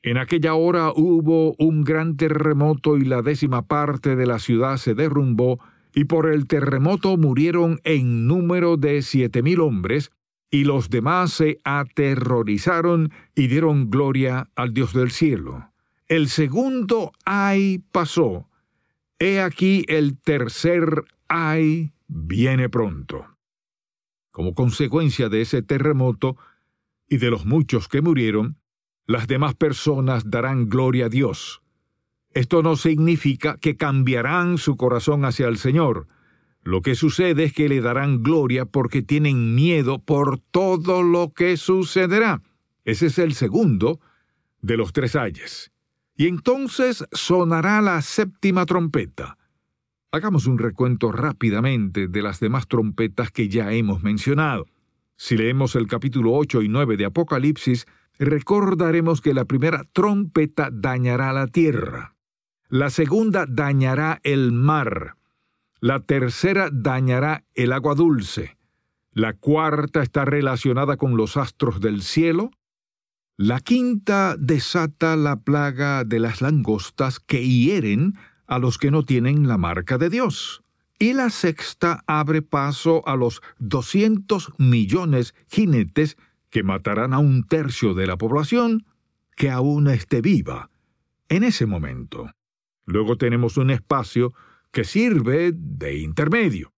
En 0.02 0.16
aquella 0.16 0.54
hora 0.54 0.92
hubo 0.96 1.54
un 1.58 1.84
gran 1.84 2.16
terremoto 2.16 2.96
y 2.96 3.04
la 3.04 3.22
décima 3.22 3.62
parte 3.62 4.16
de 4.16 4.26
la 4.26 4.38
ciudad 4.38 4.78
se 4.78 4.94
derrumbó, 4.94 5.60
y 5.94 6.04
por 6.04 6.28
el 6.28 6.47
terremoto 6.47 7.16
murieron 7.16 7.80
en 7.85 8.26
número 8.26 8.76
de 8.76 9.02
siete 9.02 9.42
mil 9.42 9.61
hombres, 9.61 10.11
y 10.50 10.64
los 10.64 10.90
demás 10.90 11.32
se 11.32 11.61
aterrorizaron 11.64 13.12
y 13.35 13.47
dieron 13.47 13.88
gloria 13.88 14.50
al 14.56 14.75
Dios 14.75 14.92
del 14.92 15.11
cielo. 15.11 15.70
El 16.09 16.28
segundo 16.28 17.12
ay 17.25 17.85
pasó. 17.92 18.49
He 19.20 19.40
aquí 19.40 19.85
el 19.87 20.18
tercer 20.18 21.04
ay 21.28 21.92
viene 22.09 22.68
pronto. 22.68 23.26
Como 24.32 24.54
consecuencia 24.54 25.28
de 25.28 25.42
ese 25.42 25.62
terremoto 25.62 26.37
y 27.09 27.18
de 27.18 27.30
los 27.30 27.47
muchos 27.47 27.87
que 27.87 28.02
murieron, 28.02 28.56
las 29.06 29.26
demás 29.28 29.54
personas 29.54 30.30
darán 30.30 30.68
gloria 30.68 31.06
a 31.06 31.09
Dios. 31.09 31.62
Esto 32.32 32.62
no 32.62 32.76
significa 32.76 33.56
que 33.58 33.76
cambiarán 33.76 34.58
su 34.58 34.76
corazón 34.76 35.25
hacia 35.25 35.49
el 35.49 35.58
Señor, 35.58 36.06
lo 36.62 36.82
que 36.82 36.94
sucede 36.94 37.44
es 37.44 37.52
que 37.54 37.68
le 37.68 37.80
darán 37.80 38.22
gloria 38.22 38.66
porque 38.66 39.02
tienen 39.02 39.54
miedo 39.54 39.99
por 39.99 40.38
todo 40.38 41.02
lo 41.02 41.32
que 41.32 41.56
sucederá. 41.56 42.42
Ese 42.84 43.06
es 43.06 43.18
el 43.18 43.34
segundo 43.34 44.00
de 44.60 44.76
los 44.76 44.92
tres 44.92 45.16
ayes. 45.16 45.72
Y 46.16 46.26
entonces 46.26 47.04
sonará 47.12 47.80
la 47.80 48.02
séptima 48.02 48.66
trompeta. 48.66 49.38
Hagamos 50.12 50.46
un 50.46 50.58
recuento 50.58 51.12
rápidamente 51.12 52.08
de 52.08 52.22
las 52.22 52.40
demás 52.40 52.68
trompetas 52.68 53.30
que 53.30 53.49
ya 53.49 53.72
hemos 53.72 54.02
mencionado. 54.02 54.66
Si 55.16 55.37
leemos 55.37 55.76
el 55.76 55.87
capítulo 55.87 56.34
8 56.34 56.62
y 56.62 56.68
9 56.68 56.96
de 56.99 57.06
Apocalipsis, 57.06 57.87
recordaremos 58.18 59.22
que 59.22 59.32
la 59.32 59.46
primera 59.46 59.84
trompeta 59.92 60.68
dañará 60.70 61.32
la 61.32 61.46
tierra. 61.46 62.16
La 62.72 62.88
segunda 62.88 63.46
dañará 63.48 64.20
el 64.22 64.52
mar. 64.52 65.16
La 65.80 65.98
tercera 65.98 66.70
dañará 66.72 67.42
el 67.56 67.72
agua 67.72 67.96
dulce. 67.96 68.56
La 69.12 69.32
cuarta 69.32 70.04
está 70.04 70.24
relacionada 70.24 70.96
con 70.96 71.16
los 71.16 71.36
astros 71.36 71.80
del 71.80 72.00
cielo. 72.02 72.52
La 73.36 73.58
quinta 73.58 74.36
desata 74.38 75.16
la 75.16 75.40
plaga 75.40 76.04
de 76.04 76.20
las 76.20 76.42
langostas 76.42 77.18
que 77.18 77.44
hieren 77.44 78.14
a 78.46 78.60
los 78.60 78.78
que 78.78 78.92
no 78.92 79.04
tienen 79.04 79.48
la 79.48 79.58
marca 79.58 79.98
de 79.98 80.08
Dios. 80.08 80.62
Y 80.96 81.14
la 81.14 81.30
sexta 81.30 82.04
abre 82.06 82.40
paso 82.40 83.02
a 83.08 83.16
los 83.16 83.42
200 83.58 84.52
millones 84.58 85.34
jinetes 85.48 86.16
que 86.50 86.62
matarán 86.62 87.14
a 87.14 87.18
un 87.18 87.42
tercio 87.42 87.94
de 87.94 88.06
la 88.06 88.16
población 88.16 88.86
que 89.34 89.50
aún 89.50 89.88
esté 89.88 90.20
viva 90.20 90.70
en 91.28 91.42
ese 91.42 91.66
momento. 91.66 92.30
Luego 92.90 93.16
tenemos 93.16 93.56
un 93.56 93.70
espacio 93.70 94.35
que 94.73 94.82
sirve 94.82 95.52
de 95.54 95.99
intermedio. 95.99 96.73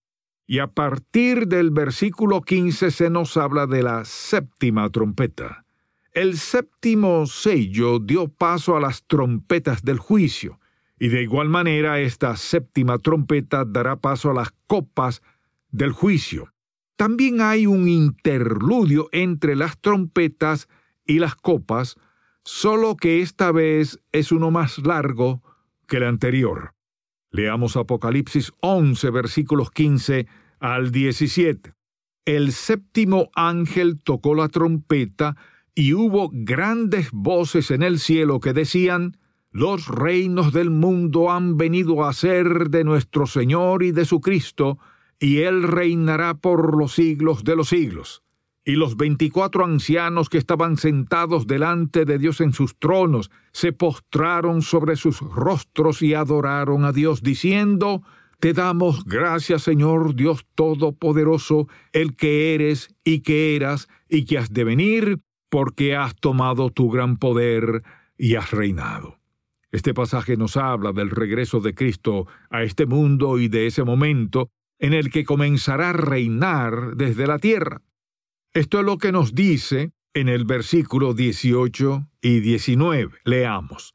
Y 0.46 0.58
a 0.58 0.66
partir 0.66 1.48
del 1.48 1.70
versículo 1.70 2.42
15 2.42 2.90
se 2.90 3.08
nos 3.08 3.38
habla 3.38 3.66
de 3.66 3.82
la 3.82 4.04
séptima 4.04 4.90
trompeta. 4.90 5.64
El 6.12 6.36
séptimo 6.36 7.24
sello 7.24 7.98
dio 7.98 8.28
paso 8.28 8.76
a 8.76 8.80
las 8.80 9.04
trompetas 9.06 9.82
del 9.82 9.98
juicio, 9.98 10.60
y 10.98 11.08
de 11.08 11.22
igual 11.22 11.48
manera 11.48 12.00
esta 12.00 12.36
séptima 12.36 12.98
trompeta 12.98 13.64
dará 13.64 13.96
paso 13.96 14.30
a 14.30 14.34
las 14.34 14.52
copas 14.66 15.22
del 15.70 15.92
juicio. 15.92 16.52
También 16.96 17.40
hay 17.40 17.66
un 17.66 17.88
interludio 17.88 19.08
entre 19.12 19.56
las 19.56 19.78
trompetas 19.80 20.68
y 21.06 21.20
las 21.20 21.34
copas, 21.36 21.96
solo 22.44 22.96
que 22.96 23.22
esta 23.22 23.50
vez 23.50 23.98
es 24.12 24.30
uno 24.30 24.50
más 24.50 24.76
largo 24.76 25.42
que 25.92 25.98
el 25.98 26.04
anterior. 26.04 26.72
Leamos 27.30 27.76
Apocalipsis 27.76 28.50
11, 28.60 29.10
versículos 29.10 29.70
15 29.70 30.26
al 30.58 30.90
17. 30.90 31.74
El 32.24 32.52
séptimo 32.52 33.28
ángel 33.34 33.98
tocó 34.02 34.34
la 34.34 34.48
trompeta 34.48 35.36
y 35.74 35.92
hubo 35.92 36.30
grandes 36.32 37.10
voces 37.12 37.70
en 37.70 37.82
el 37.82 37.98
cielo 37.98 38.40
que 38.40 38.54
decían, 38.54 39.18
Los 39.50 39.86
reinos 39.86 40.54
del 40.54 40.70
mundo 40.70 41.30
han 41.30 41.58
venido 41.58 42.06
a 42.06 42.14
ser 42.14 42.70
de 42.70 42.84
nuestro 42.84 43.26
Señor 43.26 43.82
y 43.82 43.92
de 43.92 44.06
su 44.06 44.22
Cristo, 44.22 44.78
y 45.20 45.40
Él 45.40 45.62
reinará 45.62 46.32
por 46.32 46.74
los 46.74 46.94
siglos 46.94 47.44
de 47.44 47.54
los 47.54 47.68
siglos. 47.68 48.21
Y 48.64 48.72
los 48.72 48.96
veinticuatro 48.96 49.64
ancianos 49.64 50.28
que 50.28 50.38
estaban 50.38 50.76
sentados 50.76 51.48
delante 51.48 52.04
de 52.04 52.18
Dios 52.18 52.40
en 52.40 52.52
sus 52.52 52.78
tronos 52.78 53.30
se 53.52 53.72
postraron 53.72 54.62
sobre 54.62 54.94
sus 54.94 55.20
rostros 55.20 56.00
y 56.02 56.14
adoraron 56.14 56.84
a 56.84 56.92
Dios, 56.92 57.22
diciendo, 57.22 58.02
Te 58.38 58.52
damos 58.52 59.04
gracias, 59.04 59.62
Señor 59.62 60.14
Dios 60.14 60.46
Todopoderoso, 60.54 61.66
el 61.92 62.14
que 62.14 62.54
eres 62.54 62.94
y 63.02 63.20
que 63.20 63.56
eras 63.56 63.88
y 64.08 64.26
que 64.26 64.38
has 64.38 64.52
de 64.52 64.62
venir, 64.62 65.18
porque 65.48 65.96
has 65.96 66.14
tomado 66.14 66.70
tu 66.70 66.88
gran 66.88 67.16
poder 67.16 67.82
y 68.16 68.36
has 68.36 68.52
reinado. 68.52 69.18
Este 69.72 69.92
pasaje 69.92 70.36
nos 70.36 70.56
habla 70.56 70.92
del 70.92 71.10
regreso 71.10 71.60
de 71.60 71.74
Cristo 71.74 72.28
a 72.48 72.62
este 72.62 72.86
mundo 72.86 73.38
y 73.38 73.48
de 73.48 73.66
ese 73.66 73.82
momento 73.82 74.50
en 74.78 74.92
el 74.92 75.10
que 75.10 75.24
comenzará 75.24 75.90
a 75.90 75.94
reinar 75.94 76.94
desde 76.94 77.26
la 77.26 77.38
tierra. 77.38 77.80
Esto 78.54 78.80
es 78.80 78.84
lo 78.84 78.98
que 78.98 79.12
nos 79.12 79.34
dice 79.34 79.92
en 80.12 80.28
el 80.28 80.44
versículo 80.44 81.14
18 81.14 82.06
y 82.20 82.40
19. 82.40 83.10
Leamos. 83.24 83.94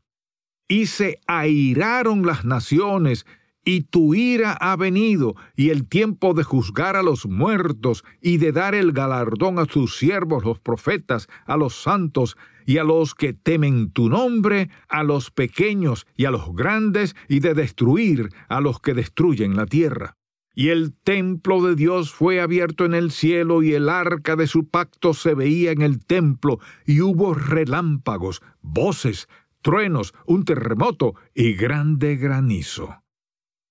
Y 0.67 0.87
se 0.87 1.19
airaron 1.27 2.25
las 2.25 2.43
naciones, 2.43 3.27
y 3.63 3.81
tu 3.81 4.15
ira 4.15 4.53
ha 4.53 4.75
venido, 4.75 5.35
y 5.55 5.69
el 5.69 5.87
tiempo 5.87 6.33
de 6.33 6.43
juzgar 6.43 6.95
a 6.95 7.03
los 7.03 7.27
muertos, 7.27 8.03
y 8.19 8.37
de 8.37 8.51
dar 8.51 8.73
el 8.73 8.93
galardón 8.93 9.59
a 9.59 9.67
tus 9.67 9.95
siervos 9.95 10.43
los 10.43 10.59
profetas, 10.59 11.27
a 11.45 11.55
los 11.55 11.75
santos, 11.75 12.35
y 12.65 12.79
a 12.79 12.83
los 12.83 13.13
que 13.13 13.33
temen 13.33 13.91
tu 13.91 14.09
nombre, 14.09 14.71
a 14.89 15.03
los 15.03 15.29
pequeños 15.29 16.07
y 16.15 16.25
a 16.25 16.31
los 16.31 16.55
grandes, 16.55 17.15
y 17.29 17.41
de 17.41 17.53
destruir 17.53 18.29
a 18.49 18.59
los 18.59 18.79
que 18.79 18.95
destruyen 18.95 19.55
la 19.55 19.67
tierra. 19.67 20.16
Y 20.59 20.69
el 20.69 20.95
templo 20.95 21.61
de 21.61 21.75
Dios 21.75 22.11
fue 22.11 22.41
abierto 22.41 22.83
en 22.85 22.95
el 22.95 23.11
cielo 23.11 23.61
y 23.61 23.75
el 23.75 23.89
arca 23.89 24.35
de 24.35 24.47
su 24.47 24.67
pacto 24.67 25.13
se 25.13 25.35
veía 25.35 25.69
en 25.69 25.83
el 25.83 26.03
templo 26.03 26.57
y 26.83 27.01
hubo 27.01 27.35
relámpagos, 27.35 28.41
voces, 28.63 29.27
truenos, 29.61 30.15
un 30.25 30.45
terremoto 30.45 31.13
y 31.35 31.53
grande 31.53 32.15
granizo. 32.15 33.03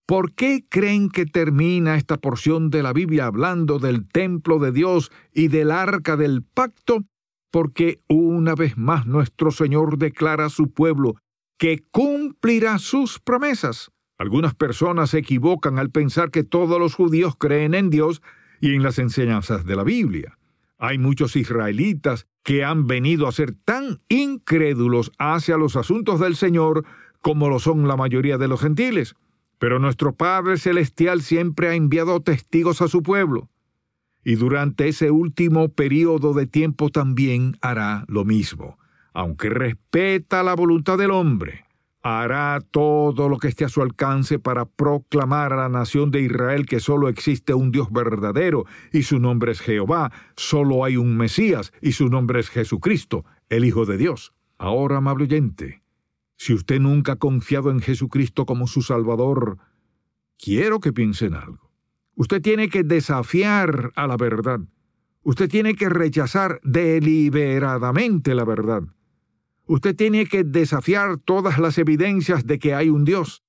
¿Por 0.07 0.33
qué 0.35 0.65
creen 0.69 1.09
que 1.09 1.27
termina 1.27 1.97
esta 1.97 2.19
porción 2.19 2.71
de 2.71 2.85
la 2.85 2.93
Biblia 2.93 3.27
hablando 3.27 3.81
del 3.81 4.07
templo 4.07 4.61
de 4.61 4.71
Dios 4.71 5.11
y 5.33 5.49
del 5.49 5.73
arca 5.73 6.17
del 6.17 6.45
pacto? 6.45 7.05
Porque 7.51 8.01
una 8.09 8.55
vez 8.55 8.79
más 8.79 9.07
nuestro 9.07 9.51
Señor 9.51 9.99
declara 9.99 10.45
a 10.45 10.51
su 10.51 10.71
pueblo 10.71 11.17
que 11.59 11.83
cumplirá 11.91 12.79
sus 12.79 13.19
promesas. 13.19 13.91
Algunas 14.19 14.55
personas 14.55 15.11
se 15.11 15.19
equivocan 15.19 15.79
al 15.79 15.91
pensar 15.91 16.31
que 16.31 16.45
todos 16.45 16.79
los 16.79 16.95
judíos 16.95 17.35
creen 17.37 17.75
en 17.75 17.91
Dios 17.91 18.23
y 18.61 18.75
en 18.75 18.83
las 18.83 18.99
enseñanzas 18.99 19.65
de 19.67 19.77
la 19.77 19.85
Biblia. 19.85 20.39
Hay 20.79 20.99
muchos 20.99 21.37
israelitas 21.37 22.27
que 22.43 22.65
han 22.65 22.87
venido 22.87 23.27
a 23.27 23.33
ser 23.33 23.53
tan 23.53 24.01
incrédulos 24.09 25.13
hacia 25.19 25.57
los 25.57 25.77
asuntos 25.77 26.21
del 26.21 26.37
Señor 26.37 26.85
como 27.21 27.49
lo 27.49 27.59
son 27.59 27.89
la 27.89 27.97
mayoría 27.97 28.39
de 28.39 28.49
los 28.49 28.61
gentiles. 28.61 29.15
Pero 29.59 29.79
nuestro 29.79 30.15
Padre 30.15 30.59
Celestial 30.59 31.23
siempre 31.23 31.69
ha 31.69 31.75
enviado 31.75 32.21
testigos 32.21 32.83
a 32.83 32.89
su 32.89 33.03
pueblo. 33.03 33.49
y 34.25 34.35
durante 34.35 34.89
ese 34.89 35.13
último 35.13 35.69
periodo 35.69 36.35
de 36.35 36.49
tiempo 36.49 36.91
también 36.91 37.57
hará 37.61 38.05
lo 38.09 38.25
mismo. 38.25 38.77
Aunque 39.15 39.51
respeta 39.51 40.43
la 40.43 40.57
voluntad 40.57 40.99
del 40.99 41.13
hombre, 41.13 41.66
hará 42.07 42.61
todo 42.61 43.29
lo 43.29 43.39
que 43.39 43.49
esté 43.49 43.65
a 43.65 43.69
su 43.69 43.83
alcance 43.83 44.39
para 44.39 44.65
proclamar 44.65 45.53
a 45.53 45.57
la 45.57 45.69
nación 45.69 46.13
de 46.13 46.21
Israel 46.21 46.65
que 46.65 46.79
solo 46.79 47.09
existe 47.09 47.53
un 47.53 47.73
Dios 47.73 47.91
verdadero 47.91 48.65
y 48.93 49.03
su 49.03 49.19
nombre 49.19 49.51
es 49.51 49.61
Jehová, 49.61 50.13
solo 50.37 50.85
hay 50.85 50.97
un 50.97 51.17
Mesías 51.17 51.73
y 51.83 51.93
su 51.93 52.09
nombre 52.09 52.39
es 52.39 52.49
Jesucristo, 52.49 53.25
el 53.49 53.65
Hijo 53.65 53.87
de 53.87 53.97
Dios. 53.97 54.33
Ahora, 54.57 54.99
amable 54.99 55.25
oyente, 55.25 55.83
si 56.37 56.55
usted 56.55 56.79
nunca 56.79 57.13
ha 57.13 57.17
confiado 57.17 57.73
en 57.73 57.81
Jesucristo 57.81 58.47
como 58.47 58.69
su 58.69 58.83
Salvador, 58.83 59.59
quiero 60.39 60.79
que 60.79 60.93
piense 60.93 61.27
en 61.27 61.35
algo. 61.35 61.73
Usted 62.15 62.41
tiene 62.41 62.69
que 62.69 62.85
desafiar 62.85 63.91
a 63.97 64.07
la 64.07 64.17
verdad. 64.17 64.61
Usted 65.23 65.49
tiene 65.49 65.75
que 65.75 65.89
rechazar 65.89 66.61
deliberadamente 66.63 68.33
la 68.37 68.45
verdad. 68.45 68.85
Usted 69.67 69.95
tiene 69.97 70.27
que 70.27 70.45
desafiar 70.45 71.19
todas 71.19 71.59
las 71.59 71.79
evidencias 71.79 72.47
de 72.47 72.59
que 72.59 72.75
hay 72.75 72.89
un 72.89 73.05
Dios. 73.05 73.43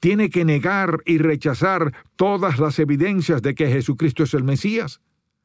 Tiene 0.00 0.30
que 0.30 0.44
negar 0.44 1.00
y 1.04 1.18
rechazar 1.18 1.92
todas 2.16 2.58
las 2.58 2.78
evidencias 2.78 3.42
de 3.42 3.54
que 3.54 3.68
Jesucristo 3.68 4.22
es 4.24 4.34
el 4.34 4.44
Mesías. 4.44 5.00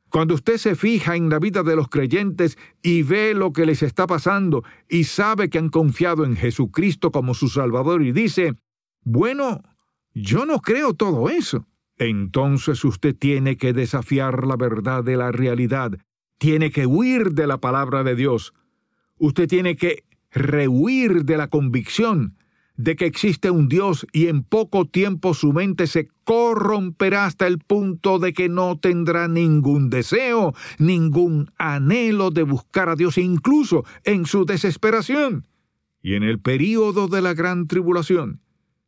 Cuando 0.09 0.33
usted 0.33 0.57
se 0.57 0.75
fija 0.75 1.15
en 1.15 1.29
la 1.29 1.39
vida 1.39 1.63
de 1.63 1.75
los 1.75 1.87
creyentes 1.87 2.57
y 2.83 3.03
ve 3.03 3.33
lo 3.33 3.53
que 3.53 3.65
les 3.65 3.81
está 3.81 4.07
pasando 4.07 4.63
y 4.89 5.05
sabe 5.05 5.49
que 5.49 5.57
han 5.57 5.69
confiado 5.69 6.25
en 6.25 6.35
Jesucristo 6.35 7.11
como 7.11 7.33
su 7.33 7.47
Salvador 7.47 8.03
y 8.03 8.11
dice, 8.11 8.53
bueno, 9.03 9.61
yo 10.13 10.45
no 10.45 10.59
creo 10.59 10.93
todo 10.93 11.29
eso 11.29 11.65
entonces 12.01 12.83
usted 12.83 13.15
tiene 13.15 13.57
que 13.57 13.73
desafiar 13.73 14.47
la 14.47 14.55
verdad 14.55 15.03
de 15.03 15.17
la 15.17 15.31
realidad, 15.31 15.91
tiene 16.39 16.71
que 16.71 16.87
huir 16.87 17.33
de 17.33 17.45
la 17.45 17.59
palabra 17.59 18.03
de 18.03 18.15
Dios, 18.15 18.53
usted 19.19 19.47
tiene 19.47 19.75
que 19.75 20.03
rehuir 20.31 21.25
de 21.25 21.38
la 21.38 21.47
convicción 21.47 22.35
de 22.77 22.95
que 22.95 23.05
existe 23.05 23.51
un 23.51 23.67
Dios 23.67 24.07
y 24.11 24.27
en 24.27 24.43
poco 24.43 24.85
tiempo 24.85 25.33
su 25.33 25.53
mente 25.53 25.85
se 25.85 26.09
corromperá 26.23 27.25
hasta 27.25 27.45
el 27.45 27.59
punto 27.59 28.17
de 28.17 28.33
que 28.33 28.50
no 28.50 28.79
tendrá 28.79 29.27
ningún 29.27 29.89
deseo, 29.89 30.55
ningún 30.79 31.51
anhelo 31.57 32.31
de 32.31 32.43
buscar 32.43 32.89
a 32.89 32.95
Dios 32.95 33.17
incluso 33.17 33.85
en 34.03 34.25
su 34.25 34.45
desesperación. 34.45 35.47
Y 36.01 36.15
en 36.15 36.23
el 36.23 36.39
período 36.39 37.07
de 37.07 37.21
la 37.21 37.35
gran 37.35 37.67
tribulación, 37.67 38.41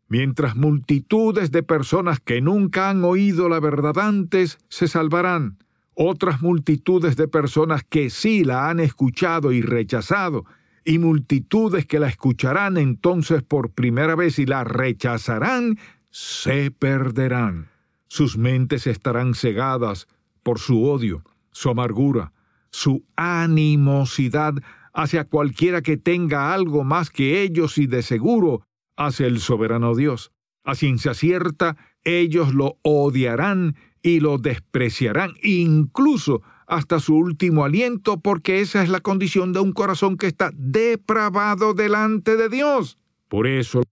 mientras 0.07 0.55
multitudes 0.55 1.51
de 1.51 1.61
personas 1.61 2.19
que 2.19 2.41
nunca 2.41 2.89
han 2.89 3.03
oído 3.03 3.47
la 3.47 3.59
verdad 3.59 3.99
antes 3.99 4.57
se 4.69 4.87
salvarán, 4.87 5.59
otras 5.93 6.41
multitudes 6.41 7.15
de 7.15 7.27
personas 7.27 7.83
que 7.87 8.09
sí 8.09 8.43
la 8.43 8.69
han 8.69 8.79
escuchado 8.79 9.51
y 9.51 9.61
rechazado, 9.61 10.45
y 10.85 10.99
multitudes 10.99 11.85
que 11.85 11.99
la 11.99 12.07
escucharán 12.07 12.77
entonces 12.77 13.43
por 13.43 13.71
primera 13.71 14.15
vez 14.15 14.39
y 14.39 14.45
la 14.45 14.63
rechazarán, 14.63 15.77
se 16.09 16.71
perderán. 16.71 17.69
Sus 18.07 18.37
mentes 18.37 18.85
estarán 18.87 19.33
cegadas 19.33 20.07
por 20.43 20.59
su 20.59 20.83
odio, 20.85 21.23
su 21.51 21.69
amargura, 21.69 22.33
su 22.69 23.05
animosidad 23.15 24.53
hacia 24.93 25.25
cualquiera 25.25 25.81
que 25.81 25.97
tenga 25.97 26.53
algo 26.53 26.83
más 26.83 27.09
que 27.09 27.41
ellos 27.41 27.77
y 27.77 27.87
de 27.87 28.03
seguro 28.03 28.63
hacia 28.95 29.25
el 29.25 29.39
soberano 29.39 29.95
Dios. 29.95 30.31
A 30.63 30.75
ciencia 30.75 31.13
cierta, 31.13 31.77
ellos 32.03 32.53
lo 32.53 32.77
odiarán 32.83 33.75
y 34.01 34.19
lo 34.19 34.37
despreciarán, 34.37 35.33
incluso 35.41 36.41
hasta 36.67 36.99
su 36.99 37.15
último 37.15 37.65
aliento, 37.65 38.19
porque 38.19 38.61
esa 38.61 38.83
es 38.83 38.89
la 38.89 39.01
condición 39.01 39.53
de 39.53 39.59
un 39.59 39.73
corazón 39.73 40.17
que 40.17 40.27
está 40.27 40.51
depravado 40.53 41.73
delante 41.73 42.35
de 42.37 42.49
Dios. 42.49 42.97
Por 43.27 43.47
eso 43.47 43.83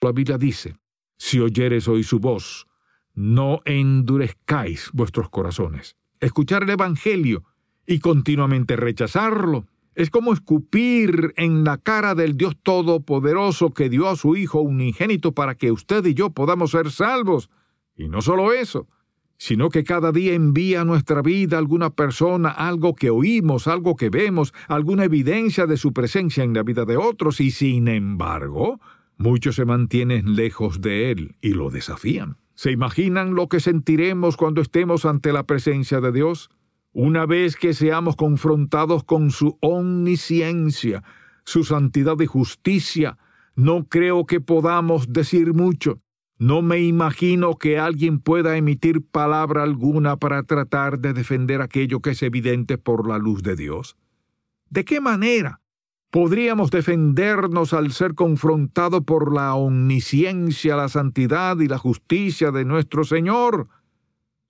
la 0.00 0.12
Biblia 0.12 0.38
dice, 0.38 0.76
si 1.16 1.40
oyeres 1.40 1.88
hoy 1.88 2.02
su 2.02 2.18
voz, 2.18 2.66
no 3.14 3.60
endurezcáis 3.64 4.90
vuestros 4.92 5.30
corazones. 5.30 5.96
Escuchar 6.20 6.64
el 6.64 6.70
Evangelio 6.70 7.44
y 7.86 8.00
continuamente 8.00 8.76
rechazarlo 8.76 9.66
es 9.94 10.10
como 10.10 10.32
escupir 10.32 11.32
en 11.36 11.64
la 11.64 11.78
cara 11.78 12.14
del 12.14 12.36
Dios 12.36 12.56
Todopoderoso 12.62 13.70
que 13.70 13.88
dio 13.88 14.08
a 14.08 14.16
su 14.16 14.36
Hijo 14.36 14.60
unigénito 14.60 15.32
para 15.32 15.54
que 15.54 15.70
usted 15.70 16.04
y 16.06 16.14
yo 16.14 16.30
podamos 16.30 16.72
ser 16.72 16.90
salvos. 16.90 17.48
Y 17.96 18.08
no 18.08 18.20
solo 18.20 18.52
eso, 18.52 18.88
sino 19.36 19.68
que 19.70 19.84
cada 19.84 20.12
día 20.12 20.34
envía 20.34 20.82
a 20.82 20.84
nuestra 20.84 21.22
vida 21.22 21.58
alguna 21.58 21.90
persona 21.90 22.50
algo 22.50 22.94
que 22.94 23.10
oímos, 23.10 23.66
algo 23.66 23.96
que 23.96 24.10
vemos, 24.10 24.54
alguna 24.68 25.04
evidencia 25.04 25.66
de 25.66 25.76
su 25.76 25.92
presencia 25.92 26.44
en 26.44 26.54
la 26.54 26.62
vida 26.62 26.84
de 26.84 26.96
otros, 26.96 27.40
y 27.40 27.50
sin 27.50 27.88
embargo, 27.88 28.80
muchos 29.16 29.56
se 29.56 29.64
mantienen 29.64 30.34
lejos 30.36 30.80
de 30.80 31.10
Él 31.10 31.36
y 31.40 31.50
lo 31.50 31.70
desafían. 31.70 32.36
¿Se 32.54 32.70
imaginan 32.70 33.34
lo 33.34 33.48
que 33.48 33.60
sentiremos 33.60 34.36
cuando 34.36 34.60
estemos 34.60 35.04
ante 35.04 35.32
la 35.32 35.44
presencia 35.44 36.00
de 36.00 36.12
Dios? 36.12 36.50
Una 36.92 37.26
vez 37.26 37.56
que 37.56 37.74
seamos 37.74 38.14
confrontados 38.14 39.02
con 39.02 39.32
su 39.32 39.58
omnisciencia, 39.60 41.02
su 41.44 41.64
santidad 41.64 42.20
y 42.20 42.26
justicia, 42.26 43.18
no 43.56 43.88
creo 43.88 44.26
que 44.26 44.40
podamos 44.40 45.12
decir 45.12 45.54
mucho. 45.54 46.00
No 46.38 46.62
me 46.62 46.80
imagino 46.80 47.56
que 47.56 47.78
alguien 47.78 48.18
pueda 48.18 48.56
emitir 48.56 49.06
palabra 49.06 49.62
alguna 49.62 50.16
para 50.16 50.42
tratar 50.42 50.98
de 50.98 51.12
defender 51.12 51.62
aquello 51.62 52.00
que 52.00 52.10
es 52.10 52.22
evidente 52.22 52.76
por 52.76 53.08
la 53.08 53.18
luz 53.18 53.42
de 53.42 53.54
Dios. 53.54 53.96
¿De 54.68 54.84
qué 54.84 55.00
manera 55.00 55.60
podríamos 56.10 56.70
defendernos 56.70 57.72
al 57.72 57.92
ser 57.92 58.14
confrontado 58.14 59.02
por 59.02 59.32
la 59.32 59.54
omnisciencia, 59.54 60.76
la 60.76 60.88
santidad 60.88 61.58
y 61.60 61.68
la 61.68 61.78
justicia 61.78 62.50
de 62.50 62.64
nuestro 62.64 63.04
Señor? 63.04 63.68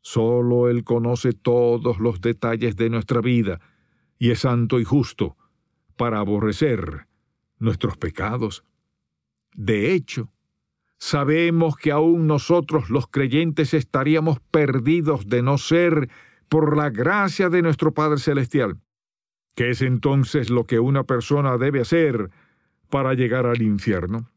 Solo 0.00 0.70
Él 0.70 0.84
conoce 0.84 1.32
todos 1.32 1.98
los 1.98 2.20
detalles 2.22 2.76
de 2.76 2.88
nuestra 2.88 3.20
vida 3.20 3.60
y 4.18 4.30
es 4.30 4.40
santo 4.40 4.80
y 4.80 4.84
justo 4.84 5.36
para 5.96 6.18
aborrecer 6.18 7.06
nuestros 7.58 7.96
pecados. 7.98 8.64
De 9.54 9.94
hecho, 9.94 10.33
sabemos 11.04 11.76
que 11.76 11.92
aún 11.92 12.26
nosotros 12.26 12.88
los 12.88 13.06
creyentes 13.08 13.74
estaríamos 13.74 14.40
perdidos 14.40 15.28
de 15.28 15.42
no 15.42 15.58
ser 15.58 16.08
por 16.48 16.78
la 16.78 16.88
gracia 16.88 17.50
de 17.50 17.60
nuestro 17.60 17.92
Padre 17.92 18.18
Celestial. 18.18 18.78
¿Qué 19.54 19.68
es 19.68 19.82
entonces 19.82 20.48
lo 20.48 20.64
que 20.64 20.80
una 20.80 21.04
persona 21.04 21.58
debe 21.58 21.82
hacer 21.82 22.30
para 22.88 23.12
llegar 23.12 23.44
al 23.44 23.60
infierno? 23.60 24.30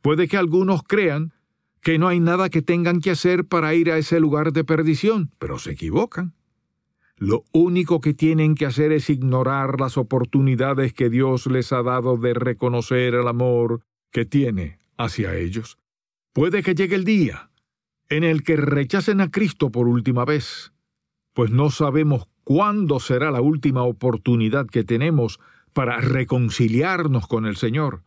Puede 0.00 0.28
que 0.28 0.38
algunos 0.38 0.82
crean 0.82 1.34
que 1.82 1.98
no 1.98 2.08
hay 2.08 2.20
nada 2.20 2.48
que 2.48 2.62
tengan 2.62 3.00
que 3.00 3.10
hacer 3.10 3.44
para 3.44 3.74
ir 3.74 3.92
a 3.92 3.98
ese 3.98 4.18
lugar 4.18 4.54
de 4.54 4.64
perdición, 4.64 5.30
pero 5.38 5.58
se 5.58 5.72
equivocan. 5.72 6.32
Lo 7.18 7.44
único 7.52 8.00
que 8.00 8.14
tienen 8.14 8.54
que 8.54 8.64
hacer 8.64 8.92
es 8.92 9.10
ignorar 9.10 9.78
las 9.78 9.98
oportunidades 9.98 10.94
que 10.94 11.10
Dios 11.10 11.46
les 11.48 11.70
ha 11.70 11.82
dado 11.82 12.16
de 12.16 12.32
reconocer 12.32 13.12
el 13.12 13.28
amor 13.28 13.82
que 14.10 14.24
tiene 14.24 14.78
hacia 14.96 15.36
ellos. 15.36 15.76
Puede 16.38 16.62
que 16.62 16.76
llegue 16.76 16.94
el 16.94 17.02
día 17.02 17.50
en 18.08 18.22
el 18.22 18.44
que 18.44 18.56
rechacen 18.56 19.20
a 19.20 19.28
Cristo 19.28 19.72
por 19.72 19.88
última 19.88 20.24
vez, 20.24 20.72
pues 21.34 21.50
no 21.50 21.68
sabemos 21.68 22.28
cuándo 22.44 23.00
será 23.00 23.32
la 23.32 23.40
última 23.40 23.82
oportunidad 23.82 24.68
que 24.68 24.84
tenemos 24.84 25.40
para 25.72 26.00
reconciliarnos 26.00 27.26
con 27.26 27.44
el 27.44 27.56
Señor. 27.56 28.04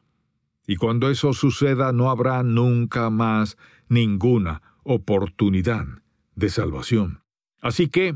Y 0.65 0.77
cuando 0.77 1.09
eso 1.09 1.33
suceda 1.33 1.91
no 1.91 2.09
habrá 2.09 2.41
nunca 2.41 3.09
más 3.09 3.57
ninguna 3.89 4.61
oportunidad 4.83 5.85
de 6.35 6.49
salvación. 6.49 7.23
Así 7.61 7.89
que, 7.89 8.15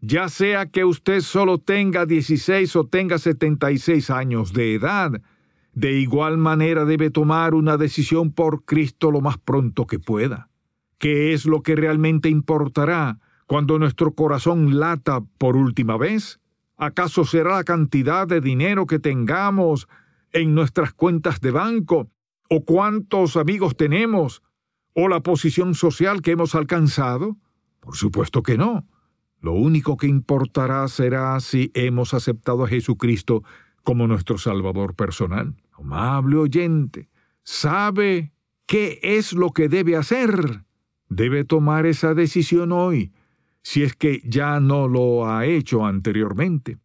ya 0.00 0.28
sea 0.28 0.66
que 0.66 0.84
usted 0.84 1.20
solo 1.20 1.58
tenga 1.58 2.06
16 2.06 2.76
o 2.76 2.86
tenga 2.86 3.18
76 3.18 4.08
años 4.10 4.52
de 4.52 4.74
edad, 4.74 5.20
de 5.78 5.92
igual 5.92 6.38
manera 6.38 6.84
debe 6.84 7.08
tomar 7.08 7.54
una 7.54 7.76
decisión 7.76 8.32
por 8.32 8.64
Cristo 8.64 9.12
lo 9.12 9.20
más 9.20 9.38
pronto 9.38 9.86
que 9.86 10.00
pueda. 10.00 10.48
¿Qué 10.98 11.32
es 11.32 11.46
lo 11.46 11.62
que 11.62 11.76
realmente 11.76 12.28
importará 12.28 13.20
cuando 13.46 13.78
nuestro 13.78 14.12
corazón 14.12 14.80
lata 14.80 15.20
por 15.38 15.56
última 15.56 15.96
vez? 15.96 16.40
¿Acaso 16.76 17.24
será 17.24 17.58
la 17.58 17.62
cantidad 17.62 18.26
de 18.26 18.40
dinero 18.40 18.88
que 18.88 18.98
tengamos 18.98 19.86
en 20.32 20.52
nuestras 20.52 20.92
cuentas 20.94 21.40
de 21.40 21.52
banco, 21.52 22.10
o 22.50 22.64
cuántos 22.64 23.36
amigos 23.36 23.76
tenemos, 23.76 24.42
o 24.94 25.06
la 25.06 25.20
posición 25.20 25.76
social 25.76 26.22
que 26.22 26.32
hemos 26.32 26.56
alcanzado? 26.56 27.36
Por 27.78 27.94
supuesto 27.94 28.42
que 28.42 28.58
no. 28.58 28.84
Lo 29.40 29.52
único 29.52 29.96
que 29.96 30.08
importará 30.08 30.88
será 30.88 31.38
si 31.38 31.70
hemos 31.74 32.14
aceptado 32.14 32.64
a 32.64 32.68
Jesucristo 32.68 33.44
como 33.84 34.08
nuestro 34.08 34.38
Salvador 34.38 34.96
personal. 34.96 35.54
Amable 35.78 36.36
oyente, 36.36 37.08
¿sabe 37.44 38.32
qué 38.66 38.98
es 39.00 39.32
lo 39.32 39.50
que 39.50 39.68
debe 39.68 39.94
hacer? 39.94 40.64
Debe 41.08 41.44
tomar 41.44 41.86
esa 41.86 42.14
decisión 42.14 42.72
hoy 42.72 43.12
si 43.62 43.82
es 43.82 43.94
que 43.94 44.20
ya 44.24 44.60
no 44.60 44.88
lo 44.88 45.28
ha 45.28 45.46
hecho 45.46 45.84
anteriormente. 45.84 46.78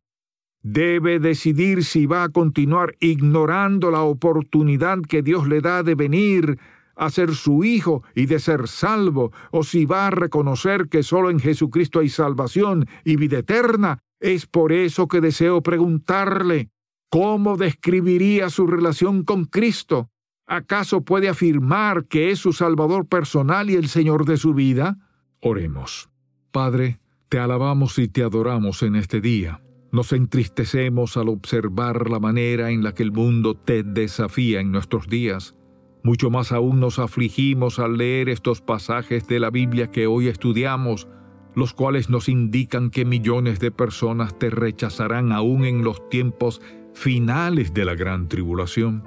Debe 0.61 1.19
decidir 1.19 1.83
si 1.83 2.05
va 2.05 2.23
a 2.23 2.29
continuar 2.29 2.95
ignorando 2.99 3.89
la 3.89 4.01
oportunidad 4.01 4.99
que 5.01 5.23
Dios 5.23 5.47
le 5.47 5.61
da 5.61 5.81
de 5.81 5.95
venir 5.95 6.59
a 6.95 7.09
ser 7.09 7.33
su 7.33 7.63
hijo 7.63 8.03
y 8.13 8.27
de 8.27 8.37
ser 8.39 8.67
salvo, 8.67 9.31
o 9.51 9.63
si 9.63 9.85
va 9.85 10.07
a 10.07 10.11
reconocer 10.11 10.87
que 10.89 11.01
solo 11.01 11.31
en 11.31 11.39
Jesucristo 11.39 11.99
hay 11.99 12.09
salvación 12.09 12.85
y 13.03 13.15
vida 13.15 13.39
eterna. 13.39 13.99
Es 14.19 14.45
por 14.45 14.71
eso 14.71 15.07
que 15.07 15.19
deseo 15.19 15.63
preguntarle, 15.63 16.69
¿cómo 17.13 17.57
describiría 17.57 18.49
su 18.49 18.65
relación 18.65 19.21
con 19.21 19.45
Cristo? 19.45 20.09
¿Acaso 20.47 21.03
puede 21.03 21.29
afirmar 21.29 22.05
que 22.05 22.31
es 22.31 22.39
su 22.39 22.53
Salvador 22.53 23.05
personal 23.05 23.69
y 23.69 23.75
el 23.75 23.87
Señor 23.87 24.25
de 24.25 24.35
su 24.35 24.55
vida? 24.55 24.97
Oremos. 25.39 26.09
Padre, 26.51 26.99
te 27.29 27.37
alabamos 27.37 27.99
y 27.99 28.07
te 28.07 28.23
adoramos 28.23 28.81
en 28.81 28.95
este 28.95 29.21
día. 29.21 29.61
Nos 29.91 30.11
entristecemos 30.11 31.15
al 31.15 31.29
observar 31.29 32.09
la 32.09 32.19
manera 32.19 32.71
en 32.71 32.83
la 32.83 32.95
que 32.95 33.03
el 33.03 33.11
mundo 33.11 33.53
te 33.53 33.83
desafía 33.83 34.59
en 34.59 34.71
nuestros 34.71 35.07
días. 35.07 35.53
Mucho 36.01 36.31
más 36.31 36.51
aún 36.51 36.79
nos 36.79 36.97
afligimos 36.97 37.77
al 37.77 37.97
leer 37.97 38.27
estos 38.27 38.61
pasajes 38.61 39.27
de 39.27 39.39
la 39.39 39.51
Biblia 39.51 39.91
que 39.91 40.07
hoy 40.07 40.29
estudiamos, 40.29 41.07
los 41.55 41.75
cuales 41.75 42.09
nos 42.09 42.27
indican 42.27 42.89
que 42.89 43.05
millones 43.05 43.59
de 43.59 43.69
personas 43.69 44.39
te 44.39 44.49
rechazarán 44.49 45.31
aún 45.31 45.63
en 45.65 45.83
los 45.83 46.09
tiempos 46.09 46.59
finales 46.93 47.73
de 47.73 47.85
la 47.85 47.95
gran 47.95 48.27
tribulación. 48.27 49.03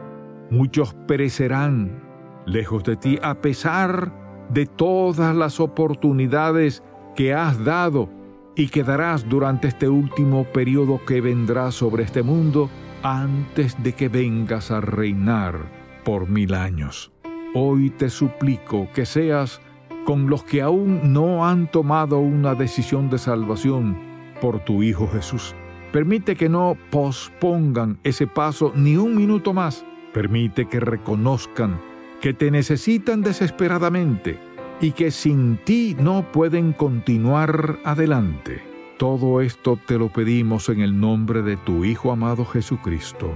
Muchos 0.50 0.94
perecerán 1.06 2.02
lejos 2.46 2.84
de 2.84 2.96
ti 2.96 3.18
a 3.22 3.40
pesar 3.40 4.12
de 4.50 4.66
todas 4.66 5.34
las 5.34 5.60
oportunidades 5.60 6.82
que 7.16 7.34
has 7.34 7.64
dado 7.64 8.08
y 8.54 8.68
que 8.68 8.82
darás 8.82 9.28
durante 9.28 9.68
este 9.68 9.88
último 9.88 10.44
periodo 10.44 11.00
que 11.04 11.20
vendrá 11.20 11.70
sobre 11.70 12.04
este 12.04 12.22
mundo 12.22 12.70
antes 13.02 13.80
de 13.82 13.92
que 13.92 14.08
vengas 14.08 14.70
a 14.70 14.80
reinar 14.80 15.58
por 16.04 16.28
mil 16.28 16.54
años. 16.54 17.12
Hoy 17.54 17.90
te 17.90 18.10
suplico 18.10 18.88
que 18.94 19.06
seas 19.06 19.60
con 20.04 20.30
los 20.30 20.44
que 20.44 20.62
aún 20.62 21.12
no 21.12 21.46
han 21.46 21.70
tomado 21.70 22.18
una 22.18 22.54
decisión 22.54 23.10
de 23.10 23.18
salvación 23.18 23.98
por 24.40 24.60
tu 24.60 24.82
Hijo 24.82 25.08
Jesús. 25.08 25.54
Permite 25.92 26.36
que 26.36 26.48
no 26.48 26.76
pospongan 26.90 27.98
ese 28.02 28.26
paso 28.26 28.72
ni 28.74 28.96
un 28.96 29.16
minuto 29.16 29.52
más. 29.52 29.84
Permite 30.12 30.66
que 30.66 30.80
reconozcan 30.80 31.80
que 32.20 32.34
te 32.34 32.50
necesitan 32.50 33.22
desesperadamente 33.22 34.38
y 34.80 34.92
que 34.92 35.10
sin 35.10 35.58
ti 35.64 35.96
no 35.98 36.30
pueden 36.32 36.72
continuar 36.72 37.78
adelante. 37.84 38.62
Todo 38.98 39.40
esto 39.40 39.78
te 39.86 39.98
lo 39.98 40.08
pedimos 40.08 40.68
en 40.68 40.80
el 40.80 40.98
nombre 40.98 41.42
de 41.42 41.56
tu 41.56 41.84
Hijo 41.84 42.12
amado 42.12 42.44
Jesucristo. 42.44 43.30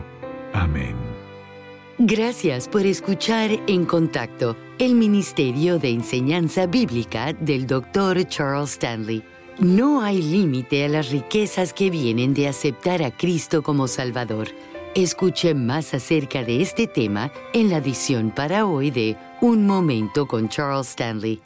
Amén. 0.52 0.96
Gracias 1.98 2.66
por 2.66 2.86
escuchar 2.86 3.50
En 3.66 3.84
Contacto, 3.84 4.56
el 4.78 4.94
Ministerio 4.94 5.78
de 5.78 5.90
Enseñanza 5.90 6.66
Bíblica 6.66 7.34
del 7.34 7.66
Dr. 7.66 8.26
Charles 8.26 8.72
Stanley. 8.72 9.22
No 9.60 10.00
hay 10.00 10.22
límite 10.22 10.86
a 10.86 10.88
las 10.88 11.10
riquezas 11.10 11.74
que 11.74 11.90
vienen 11.90 12.32
de 12.32 12.48
aceptar 12.48 13.02
a 13.02 13.10
Cristo 13.10 13.62
como 13.62 13.88
Salvador. 13.88 14.48
Escuche 14.94 15.52
más 15.52 15.92
acerca 15.92 16.42
de 16.42 16.62
este 16.62 16.86
tema 16.86 17.30
en 17.52 17.68
la 17.68 17.76
edición 17.76 18.30
para 18.30 18.64
hoy 18.64 18.90
de 18.90 19.18
Un 19.42 19.66
Momento 19.66 20.26
con 20.26 20.48
Charles 20.48 20.88
Stanley. 20.88 21.42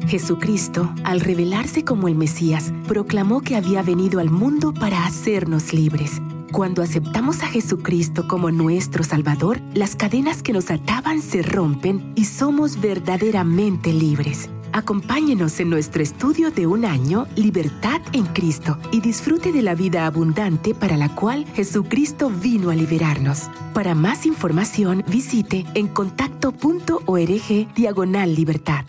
Jesucristo, 0.06 0.92
al 1.04 1.20
revelarse 1.20 1.84
como 1.84 2.08
el 2.08 2.16
Mesías, 2.16 2.72
proclamó 2.88 3.42
que 3.42 3.54
había 3.54 3.82
venido 3.82 4.18
al 4.18 4.28
mundo 4.28 4.74
para 4.74 5.06
hacernos 5.06 5.72
libres. 5.72 6.20
Cuando 6.52 6.82
aceptamos 6.82 7.42
a 7.42 7.46
Jesucristo 7.46 8.26
como 8.26 8.50
nuestro 8.50 9.04
Salvador, 9.04 9.60
las 9.72 9.94
cadenas 9.94 10.42
que 10.42 10.52
nos 10.52 10.70
ataban 10.70 11.22
se 11.22 11.42
rompen 11.42 12.12
y 12.16 12.24
somos 12.24 12.80
verdaderamente 12.80 13.92
libres. 13.92 14.50
Acompáñenos 14.72 15.60
en 15.60 15.70
nuestro 15.70 16.02
estudio 16.02 16.50
de 16.50 16.66
un 16.66 16.84
año, 16.84 17.26
Libertad 17.36 18.00
en 18.12 18.26
Cristo, 18.26 18.78
y 18.90 19.00
disfrute 19.00 19.52
de 19.52 19.62
la 19.62 19.74
vida 19.74 20.06
abundante 20.06 20.74
para 20.74 20.96
la 20.96 21.14
cual 21.14 21.46
Jesucristo 21.54 22.30
vino 22.30 22.70
a 22.70 22.74
liberarnos. 22.74 23.48
Para 23.72 23.94
más 23.94 24.26
información, 24.26 25.04
visite 25.08 25.66
en 25.74 25.86
contacto.org 25.88 27.74
diagonal 27.74 28.34
libertad. 28.34 28.84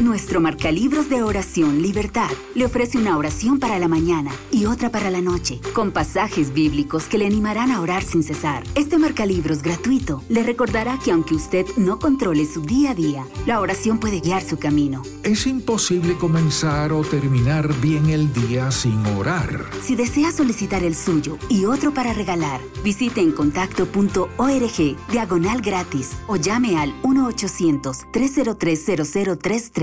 Nuestro 0.00 0.40
marcalibros 0.40 1.10
de 1.10 1.22
oración 1.22 1.82
Libertad 1.82 2.30
le 2.54 2.64
ofrece 2.64 2.96
una 2.96 3.18
oración 3.18 3.58
para 3.58 3.78
la 3.78 3.88
mañana 3.88 4.32
y 4.50 4.64
otra 4.64 4.90
para 4.90 5.10
la 5.10 5.20
noche, 5.20 5.60
con 5.74 5.92
pasajes 5.92 6.54
bíblicos 6.54 7.04
que 7.04 7.18
le 7.18 7.26
animarán 7.26 7.70
a 7.70 7.80
orar 7.80 8.02
sin 8.02 8.22
cesar. 8.22 8.64
Este 8.74 8.98
marcalibros 8.98 9.62
gratuito 9.62 10.22
le 10.28 10.42
recordará 10.42 10.98
que 10.98 11.12
aunque 11.12 11.34
usted 11.34 11.66
no 11.76 11.98
controle 11.98 12.46
su 12.46 12.62
día 12.62 12.92
a 12.92 12.94
día, 12.94 13.26
la 13.46 13.60
oración 13.60 13.98
puede 13.98 14.20
guiar 14.20 14.42
su 14.42 14.58
camino. 14.58 15.02
Es 15.24 15.46
imposible 15.46 16.16
comenzar 16.16 16.92
o 16.92 17.02
terminar 17.02 17.72
bien 17.80 18.08
el 18.08 18.32
día 18.32 18.70
sin 18.70 19.04
orar. 19.06 19.66
Si 19.82 19.94
desea 19.94 20.32
solicitar 20.32 20.82
el 20.82 20.96
suyo 20.96 21.36
y 21.48 21.66
otro 21.66 21.92
para 21.92 22.14
regalar, 22.14 22.60
visite 22.82 23.20
en 23.20 23.32
contacto.org 23.32 24.96
diagonal 25.12 25.60
gratis 25.60 26.12
o 26.26 26.36
llame 26.36 26.78
al 26.78 26.94
1 27.02 27.26
800 27.26 27.98
303 28.10 28.84
0033 29.12 29.81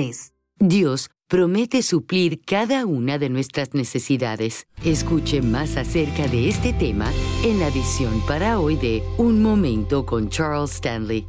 Dios 0.59 1.09
promete 1.27 1.81
suplir 1.81 2.39
cada 2.45 2.85
una 2.85 3.17
de 3.17 3.29
nuestras 3.29 3.73
necesidades. 3.73 4.65
Escuche 4.85 5.41
más 5.41 5.75
acerca 5.75 6.27
de 6.29 6.47
este 6.47 6.71
tema 6.71 7.11
en 7.43 7.59
la 7.59 7.67
edición 7.67 8.21
para 8.25 8.59
hoy 8.59 8.77
de 8.77 9.03
Un 9.17 9.41
Momento 9.41 10.05
con 10.05 10.29
Charles 10.29 10.75
Stanley. 10.75 11.27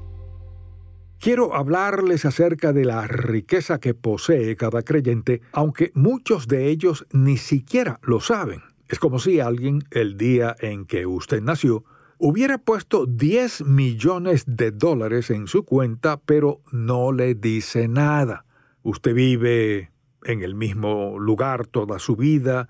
Quiero 1.18 1.54
hablarles 1.54 2.24
acerca 2.24 2.72
de 2.72 2.84
la 2.84 3.08
riqueza 3.08 3.80
que 3.80 3.92
posee 3.94 4.54
cada 4.54 4.82
creyente, 4.82 5.40
aunque 5.52 5.90
muchos 5.94 6.46
de 6.46 6.68
ellos 6.68 7.06
ni 7.12 7.38
siquiera 7.38 7.98
lo 8.02 8.20
saben. 8.20 8.62
Es 8.88 9.00
como 9.00 9.18
si 9.18 9.40
alguien, 9.40 9.82
el 9.90 10.16
día 10.16 10.54
en 10.60 10.86
que 10.86 11.06
usted 11.06 11.42
nació, 11.42 11.84
hubiera 12.18 12.58
puesto 12.58 13.06
10 13.06 13.64
millones 13.64 14.44
de 14.46 14.70
dólares 14.70 15.30
en 15.30 15.48
su 15.48 15.64
cuenta, 15.64 16.20
pero 16.20 16.62
no 16.70 17.10
le 17.10 17.34
dice 17.34 17.88
nada. 17.88 18.44
Usted 18.82 19.14
vive 19.14 19.90
en 20.24 20.42
el 20.42 20.54
mismo 20.54 21.18
lugar 21.18 21.66
toda 21.66 21.98
su 21.98 22.16
vida, 22.16 22.68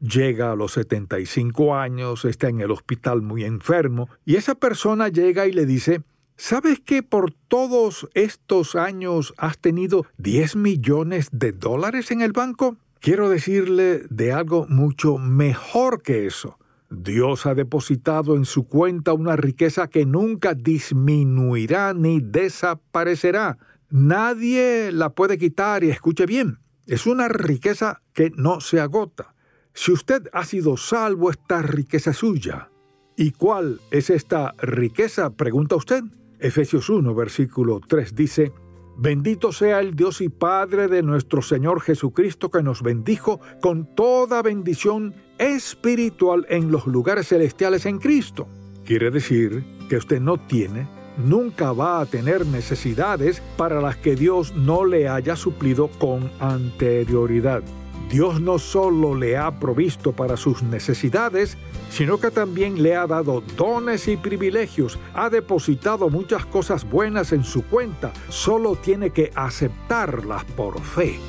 llega 0.00 0.52
a 0.52 0.56
los 0.56 0.72
75 0.72 1.76
años, 1.76 2.24
está 2.24 2.48
en 2.48 2.60
el 2.60 2.70
hospital 2.70 3.22
muy 3.22 3.44
enfermo, 3.44 4.08
y 4.24 4.36
esa 4.36 4.54
persona 4.54 5.08
llega 5.08 5.46
y 5.46 5.52
le 5.52 5.66
dice, 5.66 6.02
¿sabes 6.36 6.80
que 6.80 7.02
por 7.02 7.32
todos 7.48 8.08
estos 8.14 8.74
años 8.74 9.34
has 9.36 9.58
tenido 9.58 10.06
10 10.18 10.56
millones 10.56 11.28
de 11.32 11.52
dólares 11.52 12.10
en 12.10 12.22
el 12.22 12.32
banco? 12.32 12.76
Quiero 13.00 13.28
decirle 13.28 14.02
de 14.10 14.32
algo 14.32 14.66
mucho 14.68 15.18
mejor 15.18 16.02
que 16.02 16.26
eso. 16.26 16.58
Dios 16.90 17.46
ha 17.46 17.54
depositado 17.54 18.36
en 18.36 18.44
su 18.44 18.66
cuenta 18.66 19.12
una 19.12 19.36
riqueza 19.36 19.88
que 19.88 20.04
nunca 20.04 20.54
disminuirá 20.54 21.94
ni 21.94 22.20
desaparecerá. 22.20 23.58
Nadie 23.90 24.92
la 24.92 25.10
puede 25.10 25.36
quitar 25.36 25.82
y 25.82 25.90
escuche 25.90 26.24
bien, 26.24 26.60
es 26.86 27.06
una 27.06 27.28
riqueza 27.28 28.02
que 28.12 28.30
no 28.36 28.60
se 28.60 28.80
agota. 28.80 29.34
Si 29.74 29.90
usted 29.90 30.28
ha 30.32 30.44
sido 30.44 30.76
salvo, 30.76 31.30
esta 31.30 31.62
riqueza 31.62 32.12
suya. 32.12 32.70
¿Y 33.16 33.32
cuál 33.32 33.80
es 33.90 34.10
esta 34.10 34.54
riqueza? 34.58 35.30
Pregunta 35.30 35.76
usted. 35.76 36.04
Efesios 36.38 36.88
1, 36.88 37.14
versículo 37.14 37.80
3 37.86 38.14
dice, 38.14 38.52
Bendito 38.96 39.50
sea 39.50 39.80
el 39.80 39.96
Dios 39.96 40.20
y 40.20 40.28
Padre 40.28 40.86
de 40.86 41.02
nuestro 41.02 41.42
Señor 41.42 41.80
Jesucristo 41.80 42.50
que 42.50 42.62
nos 42.62 42.82
bendijo 42.82 43.40
con 43.60 43.94
toda 43.94 44.42
bendición 44.42 45.14
espiritual 45.38 46.46
en 46.48 46.70
los 46.70 46.86
lugares 46.86 47.28
celestiales 47.28 47.86
en 47.86 47.98
Cristo. 47.98 48.46
Quiere 48.84 49.10
decir 49.10 49.64
que 49.88 49.96
usted 49.96 50.20
no 50.20 50.38
tiene 50.38 50.99
nunca 51.20 51.72
va 51.72 52.00
a 52.00 52.06
tener 52.06 52.46
necesidades 52.46 53.42
para 53.56 53.80
las 53.80 53.96
que 53.96 54.16
Dios 54.16 54.54
no 54.54 54.84
le 54.84 55.08
haya 55.08 55.36
suplido 55.36 55.88
con 55.98 56.30
anterioridad. 56.40 57.62
Dios 58.10 58.40
no 58.40 58.58
solo 58.58 59.14
le 59.14 59.36
ha 59.36 59.60
provisto 59.60 60.12
para 60.12 60.36
sus 60.36 60.64
necesidades, 60.64 61.56
sino 61.90 62.18
que 62.18 62.32
también 62.32 62.82
le 62.82 62.96
ha 62.96 63.06
dado 63.06 63.40
dones 63.56 64.08
y 64.08 64.16
privilegios, 64.16 64.98
ha 65.14 65.30
depositado 65.30 66.10
muchas 66.10 66.44
cosas 66.44 66.88
buenas 66.88 67.32
en 67.32 67.44
su 67.44 67.62
cuenta, 67.62 68.12
solo 68.28 68.74
tiene 68.74 69.10
que 69.10 69.30
aceptarlas 69.36 70.44
por 70.56 70.80
fe. 70.80 71.20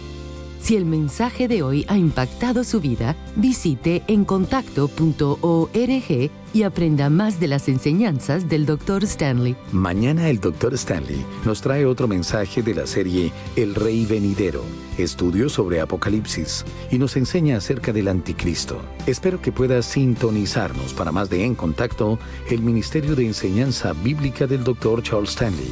Si 0.60 0.76
el 0.76 0.86
mensaje 0.86 1.48
de 1.48 1.64
hoy 1.64 1.86
ha 1.88 1.98
impactado 1.98 2.64
su 2.64 2.80
vida, 2.80 3.16
visite 3.36 4.04
encontacto.org 4.08 6.32
y 6.54 6.64
aprenda 6.64 7.10
más 7.10 7.40
de 7.40 7.48
las 7.48 7.68
enseñanzas 7.68 8.50
del 8.50 8.66
Dr. 8.66 9.04
Stanley. 9.04 9.56
Mañana 9.72 10.30
el 10.30 10.40
Dr. 10.40 10.74
Stanley 10.74 11.26
nos 11.46 11.62
trae 11.62 11.86
otro 11.86 12.08
mensaje 12.08 12.62
de 12.62 12.76
la 12.76 12.88
serie 12.88 13.32
El 13.56 13.76
Rey 13.76 14.06
Venidero, 14.06 14.64
estudio 14.98 15.50
sobre 15.50 15.82
Apocalipsis, 15.82 16.66
y 16.92 16.98
nos 16.98 17.16
enseña 17.16 17.58
acerca 17.58 17.94
del 17.94 18.08
Anticristo. 18.08 18.82
Espero 19.08 19.42
que 19.42 19.52
pueda 19.52 19.82
sintonizarnos 19.82 20.94
para 20.94 21.12
más 21.12 21.30
de 21.30 21.46
En 21.46 21.56
Contacto, 21.56 22.20
el 22.50 22.62
Ministerio 22.62 23.16
de 23.16 23.26
Enseñanza 23.26 23.94
Bíblica 23.94 24.48
del 24.48 24.64
Dr. 24.64 25.04
Charles 25.04 25.32
Stanley. 25.32 25.72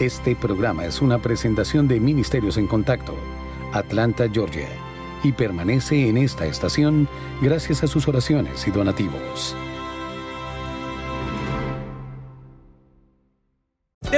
Este 0.00 0.34
programa 0.34 0.86
es 0.86 1.02
una 1.02 1.20
presentación 1.20 1.86
de 1.86 2.00
Ministerios 2.00 2.56
en 2.56 2.66
Contacto, 2.66 3.14
Atlanta, 3.74 4.26
Georgia, 4.32 4.66
y 5.22 5.32
permanece 5.32 6.08
en 6.08 6.16
esta 6.16 6.46
estación 6.46 7.08
gracias 7.40 7.82
a 7.82 7.86
sus 7.86 8.08
oraciones 8.08 8.66
y 8.66 8.70
donativos. 8.70 9.56